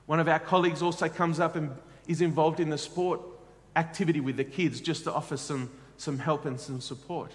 One 0.07 0.19
of 0.19 0.27
our 0.27 0.39
colleagues 0.39 0.81
also 0.81 1.07
comes 1.07 1.39
up 1.39 1.55
and 1.55 1.69
is 2.07 2.21
involved 2.21 2.59
in 2.59 2.71
the 2.71 2.79
sport 2.79 3.21
activity 3.75 4.21
with 4.21 4.37
the 4.37 4.43
kids 4.43 4.81
just 4.81 5.03
to 5.03 5.13
offer 5.13 5.37
some, 5.37 5.69
some 5.97 6.17
help 6.17 6.45
and 6.45 6.59
some 6.59 6.81
support. 6.81 7.31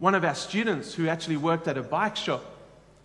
One 0.00 0.16
of 0.16 0.24
our 0.24 0.34
students 0.34 0.92
who 0.92 1.06
actually 1.06 1.36
worked 1.36 1.68
at 1.68 1.78
a 1.78 1.84
bike 1.84 2.16
shop 2.16 2.44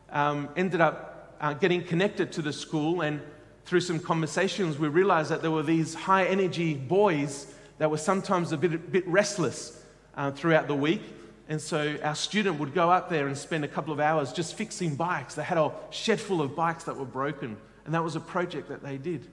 um, 0.09 0.49
ended 0.57 0.81
up 0.81 1.37
uh, 1.39 1.53
getting 1.53 1.83
connected 1.83 2.31
to 2.31 2.41
the 2.41 2.51
school, 2.51 3.01
and 3.01 3.21
through 3.65 3.81
some 3.81 3.99
conversations, 3.99 4.79
we 4.79 4.87
realized 4.87 5.29
that 5.29 5.43
there 5.43 5.51
were 5.51 5.61
these 5.61 5.93
high 5.93 6.25
energy 6.25 6.73
boys 6.73 7.51
that 7.77 7.89
were 7.91 7.97
sometimes 7.97 8.51
a 8.51 8.57
bit, 8.57 8.73
a 8.73 8.77
bit 8.77 9.07
restless 9.07 9.83
uh, 10.15 10.31
throughout 10.31 10.67
the 10.67 10.75
week. 10.75 11.01
And 11.47 11.61
so 11.61 11.97
our 12.03 12.15
student 12.15 12.59
would 12.59 12.73
go 12.73 12.89
up 12.89 13.09
there 13.09 13.27
and 13.27 13.37
spend 13.37 13.63
a 13.63 13.67
couple 13.67 13.93
of 13.93 13.99
hours 13.99 14.33
just 14.33 14.55
fixing 14.55 14.95
bikes. 14.95 15.35
They 15.35 15.43
had 15.43 15.57
a 15.57 15.71
shed 15.91 16.19
full 16.19 16.41
of 16.41 16.55
bikes 16.55 16.85
that 16.85 16.97
were 16.97 17.05
broken, 17.05 17.57
and 17.85 17.93
that 17.93 18.03
was 18.03 18.15
a 18.15 18.19
project 18.19 18.69
that 18.69 18.81
they 18.81 18.97
did. 18.97 19.27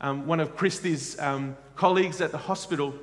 Um, 0.00 0.26
one 0.26 0.40
of 0.40 0.56
Christy's 0.56 1.18
um, 1.20 1.56
colleagues 1.76 2.20
at 2.20 2.32
the 2.32 2.38
hospital 2.38 2.94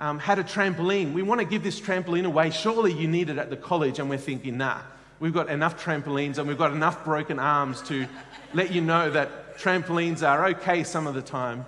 um, 0.00 0.18
had 0.18 0.38
a 0.38 0.42
trampoline. 0.42 1.12
We 1.12 1.22
want 1.22 1.40
to 1.40 1.46
give 1.46 1.62
this 1.62 1.78
trampoline 1.78 2.24
away. 2.24 2.50
Surely 2.50 2.92
you 2.92 3.06
need 3.06 3.30
it 3.30 3.38
at 3.38 3.50
the 3.50 3.56
college. 3.56 3.98
And 3.98 4.08
we're 4.10 4.18
thinking, 4.18 4.56
nah, 4.56 4.80
we've 5.20 5.34
got 5.34 5.48
enough 5.48 5.82
trampolines 5.82 6.38
and 6.38 6.48
we've 6.48 6.58
got 6.58 6.72
enough 6.72 7.04
broken 7.04 7.38
arms 7.38 7.82
to 7.82 8.06
let 8.54 8.72
you 8.72 8.80
know 8.80 9.10
that 9.10 9.58
trampolines 9.58 10.26
are 10.26 10.46
okay 10.46 10.82
some 10.82 11.06
of 11.06 11.14
the 11.14 11.22
time. 11.22 11.66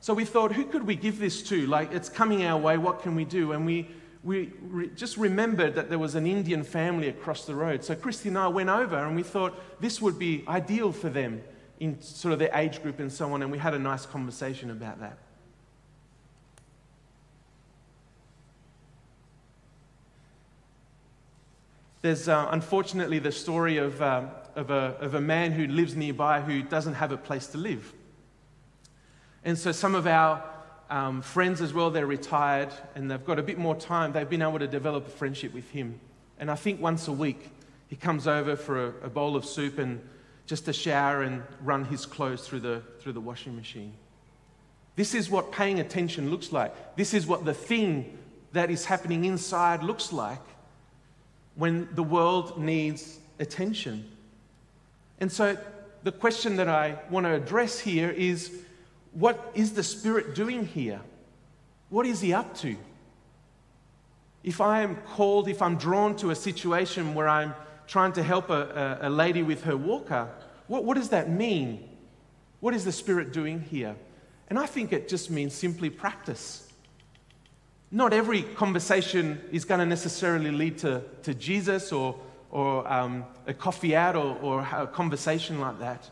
So 0.00 0.14
we 0.14 0.24
thought, 0.24 0.52
who 0.52 0.64
could 0.64 0.86
we 0.86 0.96
give 0.96 1.18
this 1.18 1.42
to? 1.44 1.66
Like, 1.66 1.92
it's 1.92 2.08
coming 2.08 2.44
our 2.44 2.58
way, 2.58 2.78
what 2.78 3.02
can 3.02 3.14
we 3.14 3.26
do? 3.26 3.52
And 3.52 3.66
we, 3.66 3.86
we 4.24 4.50
re- 4.62 4.90
just 4.96 5.18
remembered 5.18 5.74
that 5.74 5.90
there 5.90 5.98
was 5.98 6.14
an 6.14 6.26
Indian 6.26 6.64
family 6.64 7.08
across 7.08 7.44
the 7.44 7.54
road. 7.54 7.84
So 7.84 7.94
Christy 7.94 8.30
and 8.30 8.38
I 8.38 8.48
went 8.48 8.70
over 8.70 8.96
and 8.96 9.14
we 9.14 9.22
thought 9.22 9.54
this 9.80 10.00
would 10.00 10.18
be 10.18 10.42
ideal 10.48 10.90
for 10.90 11.10
them 11.10 11.42
in 11.80 12.00
sort 12.00 12.32
of 12.32 12.38
their 12.38 12.50
age 12.54 12.82
group 12.82 12.98
and 12.98 13.12
so 13.12 13.32
on. 13.34 13.42
And 13.42 13.52
we 13.52 13.58
had 13.58 13.74
a 13.74 13.78
nice 13.78 14.06
conversation 14.06 14.70
about 14.70 15.00
that. 15.00 15.18
There's 22.02 22.26
uh, 22.26 22.48
unfortunately 22.50 23.18
the 23.18 23.32
story 23.32 23.76
of, 23.76 24.00
uh, 24.00 24.24
of, 24.56 24.70
a, 24.70 24.96
of 25.00 25.14
a 25.14 25.20
man 25.20 25.52
who 25.52 25.66
lives 25.66 25.94
nearby 25.94 26.40
who 26.40 26.62
doesn't 26.62 26.94
have 26.94 27.12
a 27.12 27.18
place 27.18 27.48
to 27.48 27.58
live. 27.58 27.92
And 29.44 29.58
so 29.58 29.72
some 29.72 29.94
of 29.94 30.06
our 30.06 30.42
um, 30.90 31.22
friends 31.22 31.60
as 31.60 31.72
well, 31.72 31.90
they're 31.90 32.06
retired 32.06 32.70
and 32.94 33.10
they've 33.10 33.24
got 33.24 33.38
a 33.38 33.42
bit 33.42 33.58
more 33.58 33.74
time. 33.74 34.12
They've 34.12 34.28
been 34.28 34.42
able 34.42 34.58
to 34.58 34.66
develop 34.66 35.06
a 35.06 35.10
friendship 35.10 35.54
with 35.54 35.70
him. 35.70 36.00
And 36.38 36.50
I 36.50 36.56
think 36.56 36.80
once 36.80 37.08
a 37.08 37.12
week, 37.12 37.50
he 37.88 37.96
comes 37.96 38.26
over 38.26 38.56
for 38.56 38.86
a, 38.86 38.88
a 39.04 39.10
bowl 39.10 39.36
of 39.36 39.44
soup 39.44 39.78
and 39.78 40.00
just 40.46 40.68
a 40.68 40.72
shower 40.72 41.22
and 41.22 41.42
run 41.62 41.84
his 41.84 42.06
clothes 42.06 42.46
through 42.46 42.60
the, 42.60 42.82
through 43.00 43.12
the 43.12 43.20
washing 43.20 43.54
machine. 43.54 43.92
This 44.96 45.14
is 45.14 45.30
what 45.30 45.52
paying 45.52 45.80
attention 45.80 46.30
looks 46.30 46.52
like. 46.52 46.96
This 46.96 47.14
is 47.14 47.26
what 47.26 47.44
the 47.44 47.54
thing 47.54 48.18
that 48.52 48.70
is 48.70 48.84
happening 48.84 49.24
inside 49.24 49.82
looks 49.82 50.12
like 50.12 50.42
when 51.54 51.88
the 51.94 52.02
world 52.02 52.58
needs 52.58 53.18
attention. 53.38 54.10
And 55.20 55.30
so, 55.30 55.56
the 56.02 56.12
question 56.12 56.56
that 56.56 56.68
I 56.68 56.98
want 57.10 57.26
to 57.26 57.34
address 57.34 57.78
here 57.78 58.10
is 58.10 58.50
what 59.12 59.50
is 59.54 59.72
the 59.72 59.82
Spirit 59.82 60.34
doing 60.34 60.66
here? 60.66 61.00
What 61.88 62.06
is 62.06 62.20
He 62.20 62.32
up 62.32 62.56
to? 62.58 62.76
If 64.42 64.60
I 64.60 64.82
am 64.82 64.96
called, 64.96 65.48
if 65.48 65.60
I'm 65.60 65.76
drawn 65.76 66.16
to 66.16 66.30
a 66.30 66.34
situation 66.34 67.14
where 67.14 67.28
I'm 67.28 67.54
trying 67.86 68.12
to 68.14 68.22
help 68.22 68.50
a, 68.50 68.98
a, 69.02 69.08
a 69.08 69.10
lady 69.10 69.42
with 69.42 69.64
her 69.64 69.76
walker, 69.76 70.28
what, 70.66 70.84
what 70.84 70.96
does 70.96 71.10
that 71.10 71.28
mean? 71.28 71.88
What 72.60 72.74
is 72.74 72.84
the 72.84 72.92
Spirit 72.92 73.32
doing 73.32 73.60
here? 73.60 73.96
And 74.48 74.58
I 74.58 74.66
think 74.66 74.92
it 74.92 75.08
just 75.08 75.30
means 75.30 75.54
simply 75.54 75.90
practice. 75.90 76.68
Not 77.90 78.12
every 78.12 78.42
conversation 78.42 79.40
is 79.50 79.64
going 79.64 79.80
to 79.80 79.86
necessarily 79.86 80.50
lead 80.52 80.78
to, 80.78 81.02
to 81.24 81.34
Jesus 81.34 81.92
or, 81.92 82.16
or 82.50 82.90
um, 82.90 83.24
a 83.46 83.54
coffee 83.54 83.96
out 83.96 84.14
or, 84.14 84.38
or 84.40 84.60
a 84.72 84.86
conversation 84.86 85.60
like 85.60 85.80
that. 85.80 86.08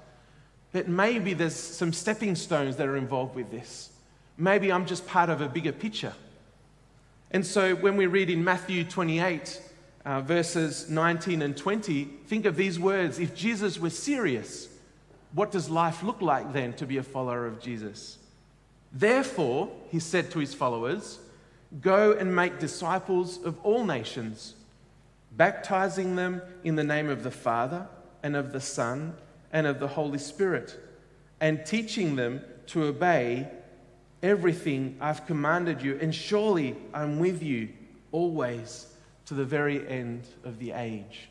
But 0.79 0.87
maybe 0.87 1.35
there's 1.35 1.57
some 1.57 1.93
stepping 1.93 2.37
stones 2.37 2.77
that 2.77 2.87
are 2.87 2.97
involved 2.97 3.35
with 3.35 3.51
this. 3.51 3.91
Maybe 4.37 4.71
I'm 4.71 4.87
just 4.87 5.09
part 5.09 5.29
of 5.29 5.41
a 5.41 5.49
bigger 5.49 5.73
picture. 5.73 6.13
And 7.33 7.45
so 7.45 7.75
when 7.75 7.97
we 7.97 8.07
read 8.07 8.31
in 8.31 8.45
Matthew 8.45 8.85
28, 8.85 9.61
uh, 10.05 10.21
verses 10.21 10.89
19 10.89 11.43
and 11.43 11.57
20, 11.57 12.05
think 12.29 12.45
of 12.45 12.55
these 12.55 12.79
words. 12.79 13.19
If 13.19 13.35
Jesus 13.35 13.77
was 13.81 13.99
serious, 13.99 14.69
what 15.33 15.51
does 15.51 15.69
life 15.69 16.05
look 16.05 16.23
like 16.23 16.53
then 16.53 16.73
to 16.75 16.87
be 16.87 16.99
a 16.99 17.03
follower 17.03 17.45
of 17.45 17.61
Jesus? 17.61 18.19
Therefore, 18.93 19.73
he 19.91 19.99
said 19.99 20.31
to 20.31 20.39
his 20.39 20.55
followers, 20.55 21.19
Go 21.81 22.13
and 22.13 22.37
make 22.37 22.61
disciples 22.61 23.43
of 23.43 23.59
all 23.65 23.85
nations, 23.85 24.55
baptizing 25.33 26.15
them 26.15 26.41
in 26.63 26.77
the 26.77 26.85
name 26.85 27.09
of 27.09 27.25
the 27.25 27.33
Father 27.33 27.89
and 28.23 28.37
of 28.37 28.53
the 28.53 28.61
Son 28.61 29.17
and 29.53 29.67
of 29.67 29.81
the 29.81 29.89
Holy 29.89 30.19
Spirit, 30.19 30.79
and 31.41 31.65
teaching 31.65 32.17
them 32.17 32.43
to 32.67 32.85
obey 32.85 33.49
everything 34.23 34.97
I've 35.01 35.27
commanded 35.27 35.83
you. 35.83 35.99
And 36.01 36.15
surely 36.15 36.77
I'm 36.93 37.19
with 37.19 37.43
you 37.43 37.69
always 38.13 38.87
to 39.27 39.35
the 39.35 39.45
very 39.45 39.87
end 39.89 40.27
of 40.45 40.59
the 40.59 40.73
age. 40.73 41.29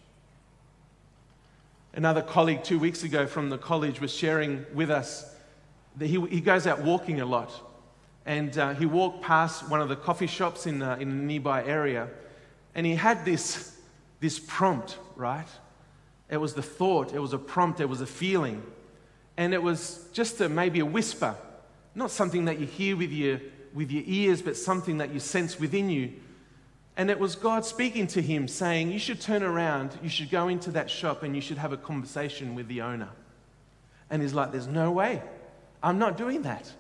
Another 1.94 2.22
colleague 2.22 2.64
two 2.64 2.80
weeks 2.80 3.04
ago 3.04 3.26
from 3.26 3.50
the 3.50 3.58
college 3.58 4.00
was 4.00 4.14
sharing 4.14 4.66
with 4.74 4.92
us 4.92 5.36
that 5.98 6.06
he, 6.06 6.22
he 6.28 6.42
goes 6.42 6.68
out 6.68 6.82
walking 6.82 7.22
a 7.22 7.26
lot. 7.26 7.52
And 8.26 8.56
uh, 8.58 8.74
he 8.74 8.86
walked 8.86 9.24
past 9.24 9.68
one 9.70 9.82
of 9.82 9.90
the 9.90 9.96
coffee 9.96 10.28
shops 10.28 10.68
in, 10.68 10.82
uh, 10.82 10.98
in 11.00 11.10
a 11.10 11.16
nearby 11.16 11.64
area. 11.64 12.10
And 12.76 12.86
he 12.86 12.94
had 12.94 13.26
this, 13.26 13.78
this 14.20 14.38
prompt, 14.38 14.98
right? 15.16 15.48
It 16.30 16.38
was 16.38 16.54
the 16.54 16.62
thought, 16.62 17.14
it 17.14 17.20
was 17.20 17.34
a 17.34 17.38
prompt, 17.38 17.80
it 17.80 17.88
was 17.88 18.02
a 18.02 18.06
feeling. 18.06 18.64
And 19.38 19.54
it 19.54 19.62
was 19.62 20.06
just 20.14 20.42
a, 20.42 20.50
maybe 20.50 20.80
a 20.80 20.86
whisper, 20.86 21.36
not 21.96 22.12
something 22.12 22.46
that 22.46 22.60
you 22.60 22.66
hear 22.66 22.98
with 22.98 23.12
your, 23.12 23.40
with 23.74 23.92
your 23.92 24.04
ears, 24.06 24.42
but 24.42 24.58
something 24.58 24.98
that 24.98 25.14
you 25.14 25.20
sense 25.20 25.60
within 25.60 25.90
you. 25.90 26.14
And 26.98 27.12
it 27.12 27.20
was 27.20 27.36
God 27.36 27.64
speaking 27.64 28.08
to 28.08 28.22
him, 28.22 28.48
saying, 28.48 28.92
You 28.92 28.98
should 28.98 29.22
turn 29.22 29.44
around, 29.44 29.98
you 30.02 30.10
should 30.10 30.32
go 30.32 30.48
into 30.48 30.72
that 30.72 30.90
shop, 30.90 31.22
and 31.22 31.36
you 31.36 31.42
should 31.42 31.60
have 31.60 31.72
a 31.72 31.78
conversation 31.78 32.56
with 32.56 32.68
the 32.68 32.82
owner. 32.82 33.10
And 34.10 34.22
he's 34.22 34.34
like, 34.34 34.52
There's 34.52 34.68
no 34.68 34.92
way. 34.92 35.22
I'm 35.84 36.00
not 36.00 36.18
doing 36.18 36.42
that. 36.42 36.72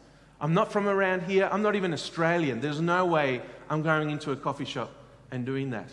I'm 0.41 0.53
not 0.53 0.71
from 0.71 0.87
around 0.87 1.23
here. 1.23 1.47
I'm 1.51 1.61
not 1.61 1.75
even 1.75 1.93
Australian. 1.93 2.61
There's 2.61 2.81
no 2.81 3.05
way 3.05 3.41
I'm 3.69 3.83
going 3.83 4.09
into 4.09 4.31
a 4.31 4.35
coffee 4.35 4.65
shop 4.65 4.91
and 5.31 5.45
doing 5.45 5.69
that. 5.71 5.89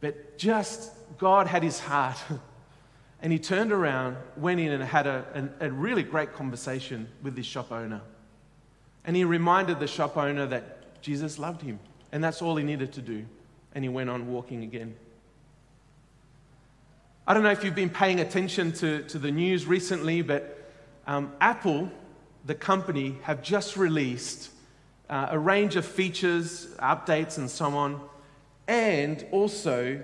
But 0.00 0.38
just 0.38 0.92
God 1.18 1.46
had 1.46 1.62
his 1.62 1.80
heart. 1.80 2.18
And 3.22 3.32
he 3.32 3.38
turned 3.38 3.72
around, 3.72 4.18
went 4.36 4.60
in, 4.60 4.70
and 4.72 4.84
had 4.84 5.06
a, 5.06 5.50
a, 5.60 5.68
a, 5.68 5.70
really 5.70 6.02
great 6.02 6.34
conversation 6.34 7.08
with 7.22 7.34
this 7.34 7.46
shop 7.46 7.72
owner. 7.72 8.02
And 9.04 9.16
he 9.16 9.24
reminded 9.24 9.80
the 9.80 9.86
shop 9.86 10.18
owner 10.18 10.46
that 10.46 11.00
Jesus 11.00 11.38
loved 11.38 11.62
him. 11.62 11.80
And 12.12 12.22
that's 12.22 12.42
all 12.42 12.56
he 12.56 12.62
needed 12.62 12.92
to 12.92 13.02
do. 13.02 13.24
And 13.74 13.82
he 13.82 13.88
went 13.88 14.10
on 14.10 14.30
walking 14.30 14.62
again. 14.62 14.94
I 17.26 17.34
don't 17.34 17.42
know 17.42 17.50
if 17.50 17.64
you've 17.64 17.74
been 17.74 17.90
paying 17.90 18.20
attention 18.20 18.72
to, 18.74 19.02
to 19.04 19.18
the 19.18 19.30
news 19.30 19.66
recently, 19.66 20.22
but 20.22 20.70
um, 21.06 21.32
Apple, 21.40 21.90
the 22.44 22.54
company, 22.54 23.16
have 23.22 23.42
just 23.42 23.76
released 23.76 24.50
uh, 25.08 25.28
a 25.30 25.38
range 25.38 25.74
of 25.74 25.86
features, 25.86 26.66
updates, 26.78 27.38
and 27.38 27.50
so 27.50 27.70
on 27.70 28.00
and 28.68 29.26
also 29.30 30.02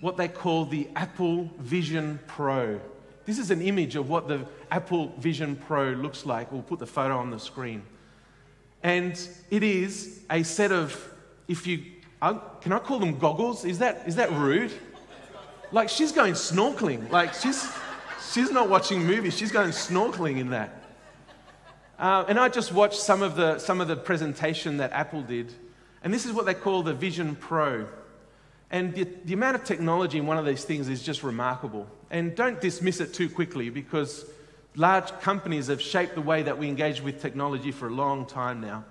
what 0.00 0.16
they 0.16 0.28
call 0.28 0.66
the 0.66 0.88
Apple 0.96 1.50
Vision 1.58 2.18
Pro. 2.26 2.80
This 3.24 3.38
is 3.38 3.50
an 3.50 3.62
image 3.62 3.96
of 3.96 4.08
what 4.08 4.28
the 4.28 4.46
Apple 4.70 5.14
Vision 5.18 5.56
Pro 5.56 5.92
looks 5.92 6.26
like. 6.26 6.52
We'll 6.52 6.62
put 6.62 6.78
the 6.78 6.86
photo 6.86 7.16
on 7.16 7.30
the 7.30 7.38
screen. 7.38 7.82
And 8.82 9.18
it 9.50 9.62
is 9.62 10.20
a 10.30 10.42
set 10.42 10.72
of, 10.72 10.94
if 11.48 11.66
you, 11.66 11.84
uh, 12.20 12.34
can 12.60 12.72
I 12.72 12.78
call 12.78 12.98
them 12.98 13.18
goggles? 13.18 13.64
Is 13.64 13.78
that, 13.78 14.02
is 14.06 14.16
that 14.16 14.30
rude? 14.32 14.72
Like 15.72 15.88
she's 15.88 16.12
going 16.12 16.34
snorkeling. 16.34 17.10
Like 17.10 17.32
she's, 17.32 17.66
she's 18.30 18.50
not 18.50 18.68
watching 18.68 19.04
movies, 19.04 19.36
she's 19.36 19.50
going 19.50 19.70
snorkeling 19.70 20.38
in 20.38 20.50
that. 20.50 20.82
Uh, 21.98 22.24
and 22.28 22.38
I 22.38 22.48
just 22.48 22.72
watched 22.72 23.00
some 23.00 23.22
of, 23.22 23.36
the, 23.36 23.58
some 23.58 23.80
of 23.80 23.88
the 23.88 23.96
presentation 23.96 24.76
that 24.76 24.92
Apple 24.92 25.22
did. 25.22 25.52
And 26.02 26.12
this 26.12 26.26
is 26.26 26.32
what 26.32 26.44
they 26.44 26.52
call 26.54 26.82
the 26.82 26.92
Vision 26.92 27.36
Pro. 27.36 27.86
And 28.70 28.94
the, 28.94 29.06
the 29.24 29.34
amount 29.34 29.56
of 29.56 29.64
technology 29.64 30.18
in 30.18 30.26
one 30.26 30.38
of 30.38 30.46
these 30.46 30.64
things 30.64 30.88
is 30.88 31.02
just 31.02 31.22
remarkable. 31.22 31.86
And 32.10 32.34
don't 32.34 32.60
dismiss 32.60 33.00
it 33.00 33.14
too 33.14 33.28
quickly 33.28 33.70
because 33.70 34.24
Large 34.76 35.20
companies 35.20 35.68
have 35.68 35.80
shaped 35.80 36.16
the 36.16 36.20
way 36.20 36.42
that 36.42 36.58
we 36.58 36.68
engage 36.68 37.00
with 37.00 37.22
technology 37.22 37.70
for 37.70 37.86
a 37.86 37.92
long 37.92 38.26
time 38.26 38.60
now. 38.60 38.84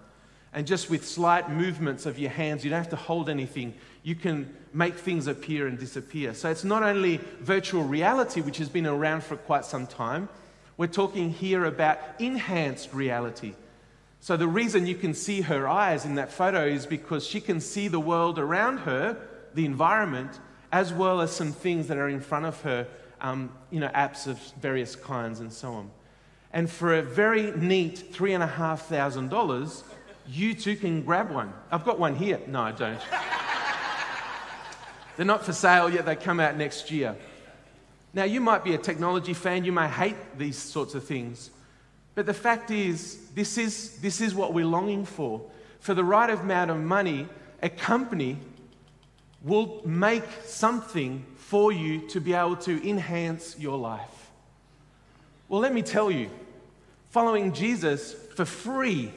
And 0.53 0.65
just 0.65 0.89
with 0.89 1.05
slight 1.05 1.49
movements 1.49 2.05
of 2.05 2.17
your 2.17 2.29
hands, 2.29 2.63
you 2.63 2.69
don't 2.69 2.79
have 2.79 2.89
to 2.91 2.95
hold 2.95 3.27
anything. 3.27 3.73
You 4.03 4.15
can 4.15 4.55
make 4.71 4.95
things 4.95 5.27
appear 5.27 5.67
and 5.67 5.77
disappear. 5.77 6.33
So 6.35 6.49
it's 6.49 6.63
not 6.63 6.83
only 6.83 7.17
virtual 7.41 7.83
reality, 7.83 8.39
which 8.39 8.57
has 8.57 8.69
been 8.69 8.85
around 8.85 9.23
for 9.23 9.35
quite 9.35 9.65
some 9.65 9.87
time, 9.87 10.29
we're 10.77 10.87
talking 10.87 11.31
here 11.31 11.65
about 11.65 11.99
enhanced 12.19 12.93
reality. 12.93 13.53
So 14.21 14.37
the 14.37 14.47
reason 14.47 14.87
you 14.87 14.95
can 14.95 15.13
see 15.13 15.41
her 15.41 15.67
eyes 15.67 16.05
in 16.05 16.15
that 16.15 16.31
photo 16.31 16.65
is 16.65 16.85
because 16.85 17.27
she 17.27 17.41
can 17.41 17.59
see 17.59 17.89
the 17.89 17.99
world 17.99 18.39
around 18.39 18.77
her, 18.79 19.17
the 19.53 19.65
environment, 19.65 20.39
as 20.71 20.91
well 20.93 21.21
as 21.21 21.31
some 21.31 21.51
things 21.51 21.87
that 21.87 21.97
are 21.97 22.09
in 22.09 22.19
front 22.19 22.45
of 22.45 22.61
her, 22.61 22.87
um, 23.21 23.51
you 23.69 23.79
know, 23.79 23.89
apps 23.89 24.27
of 24.27 24.39
various 24.61 24.95
kinds 24.95 25.39
and 25.39 25.51
so 25.51 25.71
on. 25.73 25.91
And 26.51 26.69
for 26.69 26.95
a 26.95 27.01
very 27.01 27.51
neat 27.51 28.11
three 28.11 28.33
and 28.33 28.43
a 28.43 28.47
half 28.47 28.87
thousand 28.87 29.29
dollars, 29.29 29.83
you 30.27 30.53
too 30.53 30.75
can 30.75 31.03
grab 31.03 31.31
one. 31.31 31.53
I've 31.71 31.83
got 31.83 31.99
one 31.99 32.15
here. 32.15 32.39
No, 32.47 32.61
I 32.61 32.71
don't. 32.71 32.99
They're 35.15 35.25
not 35.25 35.45
for 35.45 35.53
sale 35.53 35.89
yet, 35.89 36.05
they 36.05 36.15
come 36.15 36.39
out 36.39 36.57
next 36.57 36.89
year. 36.89 37.15
Now, 38.13 38.23
you 38.23 38.41
might 38.41 38.63
be 38.63 38.73
a 38.75 38.77
technology 38.77 39.33
fan, 39.33 39.63
you 39.63 39.71
may 39.71 39.87
hate 39.87 40.15
these 40.37 40.57
sorts 40.57 40.95
of 40.95 41.03
things. 41.03 41.49
But 42.15 42.25
the 42.25 42.33
fact 42.33 42.69
is, 42.71 43.27
this 43.33 43.57
is, 43.57 43.99
this 43.99 44.21
is 44.21 44.35
what 44.35 44.53
we're 44.53 44.65
longing 44.65 45.05
for. 45.05 45.41
For 45.79 45.93
the 45.93 46.03
right 46.03 46.29
amount 46.29 46.71
of 46.71 46.77
money, 46.77 47.27
a 47.61 47.69
company 47.69 48.37
will 49.43 49.81
make 49.85 50.23
something 50.45 51.25
for 51.35 51.71
you 51.71 52.07
to 52.09 52.21
be 52.21 52.33
able 52.33 52.55
to 52.55 52.89
enhance 52.89 53.57
your 53.59 53.77
life. 53.77 54.31
Well, 55.49 55.59
let 55.59 55.73
me 55.73 55.81
tell 55.81 56.09
you, 56.09 56.29
following 57.09 57.53
Jesus 57.53 58.13
for 58.35 58.45
free, 58.45 59.11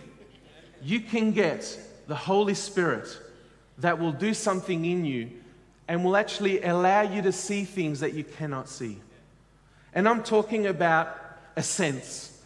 you 0.83 1.01
can 1.01 1.33
get 1.33 1.79
the 2.09 2.15
Holy 2.15 2.55
Spirit 2.55 3.19
that 3.79 3.99
will 3.99 4.13
do 4.13 4.35
something 4.35 4.85
in 4.85 5.05
you 5.05 5.31
and 5.89 6.05
will 6.05 6.17
actually 6.17 6.63
allow 6.63 7.03
you 7.03 7.23
to 7.23 7.33
see 7.33 7.65
things 7.65 8.01
that 8.01 8.13
you 8.13 8.25
cannot 8.25 8.69
see. 8.69 9.01
And 9.95 10.09
I'm 10.09 10.23
talking 10.23 10.67
about 10.67 11.17
a 11.55 11.63
sense. 11.63 12.43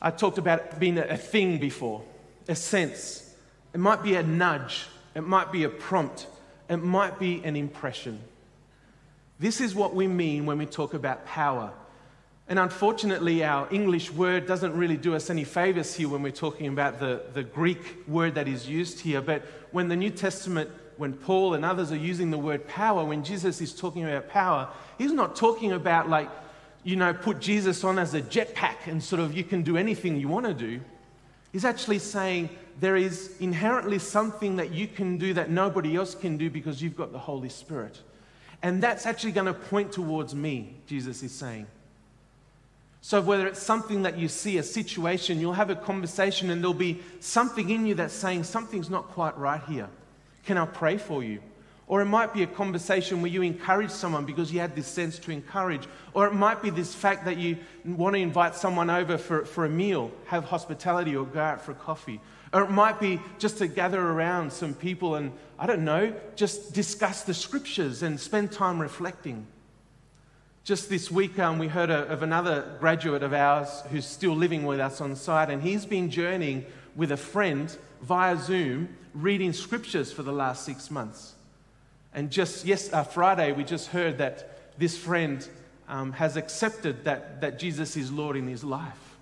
I 0.00 0.10
talked 0.10 0.38
about 0.38 0.80
being 0.80 0.98
a 0.98 1.16
thing 1.16 1.58
before, 1.58 2.02
a 2.48 2.54
sense. 2.54 3.34
It 3.74 3.78
might 3.78 4.02
be 4.02 4.14
a 4.14 4.22
nudge, 4.22 4.86
it 5.14 5.20
might 5.20 5.52
be 5.52 5.64
a 5.64 5.68
prompt, 5.68 6.26
it 6.68 6.76
might 6.76 7.18
be 7.18 7.42
an 7.44 7.56
impression. 7.56 8.20
This 9.38 9.60
is 9.60 9.74
what 9.74 9.94
we 9.94 10.06
mean 10.06 10.46
when 10.46 10.58
we 10.58 10.66
talk 10.66 10.94
about 10.94 11.24
power. 11.26 11.72
And 12.48 12.58
unfortunately, 12.58 13.44
our 13.44 13.68
English 13.70 14.10
word 14.10 14.46
doesn't 14.46 14.74
really 14.74 14.96
do 14.96 15.14
us 15.14 15.30
any 15.30 15.44
favors 15.44 15.94
here 15.94 16.08
when 16.08 16.22
we're 16.22 16.32
talking 16.32 16.66
about 16.66 16.98
the, 16.98 17.22
the 17.34 17.42
Greek 17.42 17.78
word 18.08 18.34
that 18.34 18.48
is 18.48 18.68
used 18.68 19.00
here. 19.00 19.20
But 19.20 19.42
when 19.70 19.88
the 19.88 19.96
New 19.96 20.10
Testament, 20.10 20.70
when 20.96 21.12
Paul 21.12 21.54
and 21.54 21.64
others 21.64 21.92
are 21.92 21.96
using 21.96 22.30
the 22.30 22.38
word 22.38 22.66
power, 22.66 23.04
when 23.04 23.22
Jesus 23.22 23.60
is 23.60 23.74
talking 23.74 24.04
about 24.04 24.28
power, 24.30 24.68
he's 24.96 25.12
not 25.12 25.36
talking 25.36 25.72
about 25.72 26.08
like 26.08 26.30
you 26.84 26.96
know, 26.96 27.12
put 27.12 27.40
Jesus 27.40 27.84
on 27.84 27.98
as 27.98 28.14
a 28.14 28.22
jetpack 28.22 28.86
and 28.86 29.02
sort 29.02 29.20
of 29.20 29.36
you 29.36 29.44
can 29.44 29.62
do 29.62 29.76
anything 29.76 30.18
you 30.18 30.28
want 30.28 30.46
to 30.46 30.54
do. 30.54 30.80
He's 31.52 31.64
actually 31.64 31.98
saying 31.98 32.48
there 32.80 32.96
is 32.96 33.36
inherently 33.40 33.98
something 33.98 34.56
that 34.56 34.72
you 34.72 34.86
can 34.86 35.18
do 35.18 35.34
that 35.34 35.50
nobody 35.50 35.96
else 35.96 36.14
can 36.14 36.36
do 36.36 36.48
because 36.48 36.80
you've 36.80 36.96
got 36.96 37.12
the 37.12 37.18
Holy 37.18 37.48
Spirit. 37.48 38.00
And 38.62 38.82
that's 38.82 39.06
actually 39.06 39.32
going 39.32 39.46
to 39.46 39.54
point 39.54 39.92
towards 39.92 40.34
me, 40.34 40.74
Jesus 40.86 41.22
is 41.22 41.32
saying. 41.32 41.66
So, 43.00 43.20
whether 43.20 43.46
it's 43.46 43.62
something 43.62 44.02
that 44.02 44.18
you 44.18 44.28
see, 44.28 44.58
a 44.58 44.62
situation, 44.62 45.40
you'll 45.40 45.52
have 45.52 45.70
a 45.70 45.76
conversation 45.76 46.50
and 46.50 46.60
there'll 46.60 46.74
be 46.74 47.00
something 47.20 47.70
in 47.70 47.86
you 47.86 47.94
that's 47.94 48.12
saying 48.12 48.44
something's 48.44 48.90
not 48.90 49.08
quite 49.08 49.36
right 49.38 49.62
here. 49.68 49.88
Can 50.44 50.58
I 50.58 50.66
pray 50.66 50.98
for 50.98 51.22
you? 51.22 51.40
Or 51.86 52.02
it 52.02 52.06
might 52.06 52.34
be 52.34 52.42
a 52.42 52.46
conversation 52.46 53.22
where 53.22 53.30
you 53.30 53.42
encourage 53.42 53.90
someone 53.90 54.26
because 54.26 54.52
you 54.52 54.60
had 54.60 54.76
this 54.76 54.86
sense 54.86 55.18
to 55.20 55.30
encourage. 55.30 55.88
Or 56.12 56.26
it 56.26 56.34
might 56.34 56.60
be 56.60 56.70
this 56.70 56.94
fact 56.94 57.24
that 57.24 57.38
you 57.38 57.56
want 57.84 58.14
to 58.14 58.20
invite 58.20 58.54
someone 58.54 58.90
over 58.90 59.16
for, 59.16 59.46
for 59.46 59.64
a 59.64 59.70
meal, 59.70 60.10
have 60.26 60.44
hospitality, 60.44 61.16
or 61.16 61.24
go 61.24 61.40
out 61.40 61.62
for 61.62 61.72
coffee. 61.72 62.20
Or 62.52 62.62
it 62.62 62.70
might 62.70 62.98
be 62.98 63.20
just 63.38 63.58
to 63.58 63.66
gather 63.66 64.00
around 64.00 64.52
some 64.52 64.74
people 64.74 65.16
and, 65.16 65.32
I 65.58 65.66
don't 65.66 65.84
know, 65.84 66.14
just 66.34 66.72
discuss 66.72 67.22
the 67.22 67.34
scriptures 67.34 68.02
and 68.02 68.18
spend 68.18 68.52
time 68.52 68.80
reflecting. 68.80 69.46
Just 70.64 70.88
this 70.88 71.10
week, 71.10 71.38
um, 71.38 71.58
we 71.58 71.68
heard 71.68 71.90
of 71.90 72.22
another 72.22 72.76
graduate 72.78 73.22
of 73.22 73.32
ours 73.32 73.82
who's 73.90 74.06
still 74.06 74.34
living 74.34 74.66
with 74.66 74.80
us 74.80 75.00
on 75.00 75.16
site, 75.16 75.48
and 75.48 75.62
he's 75.62 75.86
been 75.86 76.10
journeying 76.10 76.66
with 76.94 77.12
a 77.12 77.16
friend 77.16 77.74
via 78.02 78.36
Zoom, 78.36 78.94
reading 79.14 79.52
scriptures 79.52 80.12
for 80.12 80.22
the 80.22 80.32
last 80.32 80.64
six 80.64 80.90
months. 80.90 81.34
And 82.12 82.30
just 82.30 82.66
yes, 82.66 82.92
uh, 82.92 83.02
Friday, 83.02 83.52
we 83.52 83.64
just 83.64 83.88
heard 83.88 84.18
that 84.18 84.78
this 84.78 84.96
friend 84.96 85.46
um, 85.88 86.12
has 86.12 86.36
accepted 86.36 87.04
that, 87.04 87.40
that 87.40 87.58
Jesus 87.58 87.96
is 87.96 88.12
Lord 88.12 88.36
in 88.36 88.46
his 88.46 88.62
life. 88.62 89.16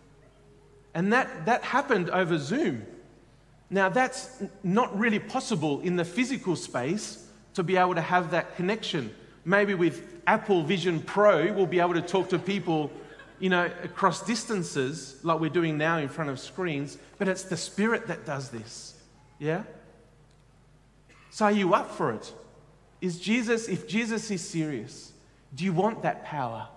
And 0.95 1.13
that, 1.13 1.47
that 1.47 1.63
happened 1.63 2.11
over 2.11 2.39
Zoom. 2.39 2.87
Now, 3.69 3.89
that's 3.89 4.43
not 4.63 4.97
really 4.97 5.19
possible 5.19 5.81
in 5.81 5.97
the 5.97 6.05
physical 6.05 6.55
space 6.55 7.27
to 7.55 7.63
be 7.63 7.77
able 7.77 7.95
to 7.95 8.01
have 8.01 8.31
that 8.31 8.57
connection. 8.57 9.13
Maybe 9.45 9.75
with 9.75 10.21
Apple 10.27 10.63
Vision 10.63 11.01
Pro, 11.01 11.53
we'll 11.53 11.67
be 11.67 11.81
able 11.81 11.95
to 11.95 12.03
talk 12.03 12.29
to 12.29 12.39
people, 12.39 12.91
you 13.41 13.51
know, 13.51 13.71
across 13.83 14.25
distances 14.25 15.19
like 15.23 15.41
we're 15.41 15.51
doing 15.51 15.77
now 15.79 15.99
in 15.99 16.09
front 16.09 16.31
of 16.31 16.39
screens, 16.39 16.99
but 17.19 17.29
it's 17.29 17.43
the 17.45 17.57
Spirit 17.57 18.07
that 18.07 18.25
does 18.25 18.51
this. 18.51 18.95
Yeah? 19.39 19.65
So, 21.31 21.47
are 21.47 21.53
you 21.53 21.75
up 21.75 21.91
for 21.91 22.13
it? 22.13 22.33
Is 23.01 23.19
Jesus, 23.19 23.69
if 23.69 23.89
Jesus 23.89 24.31
is 24.31 24.47
serious, 24.47 25.13
do 25.55 25.65
you 25.65 25.73
want 25.73 26.03
that 26.03 26.25
power? 26.25 26.69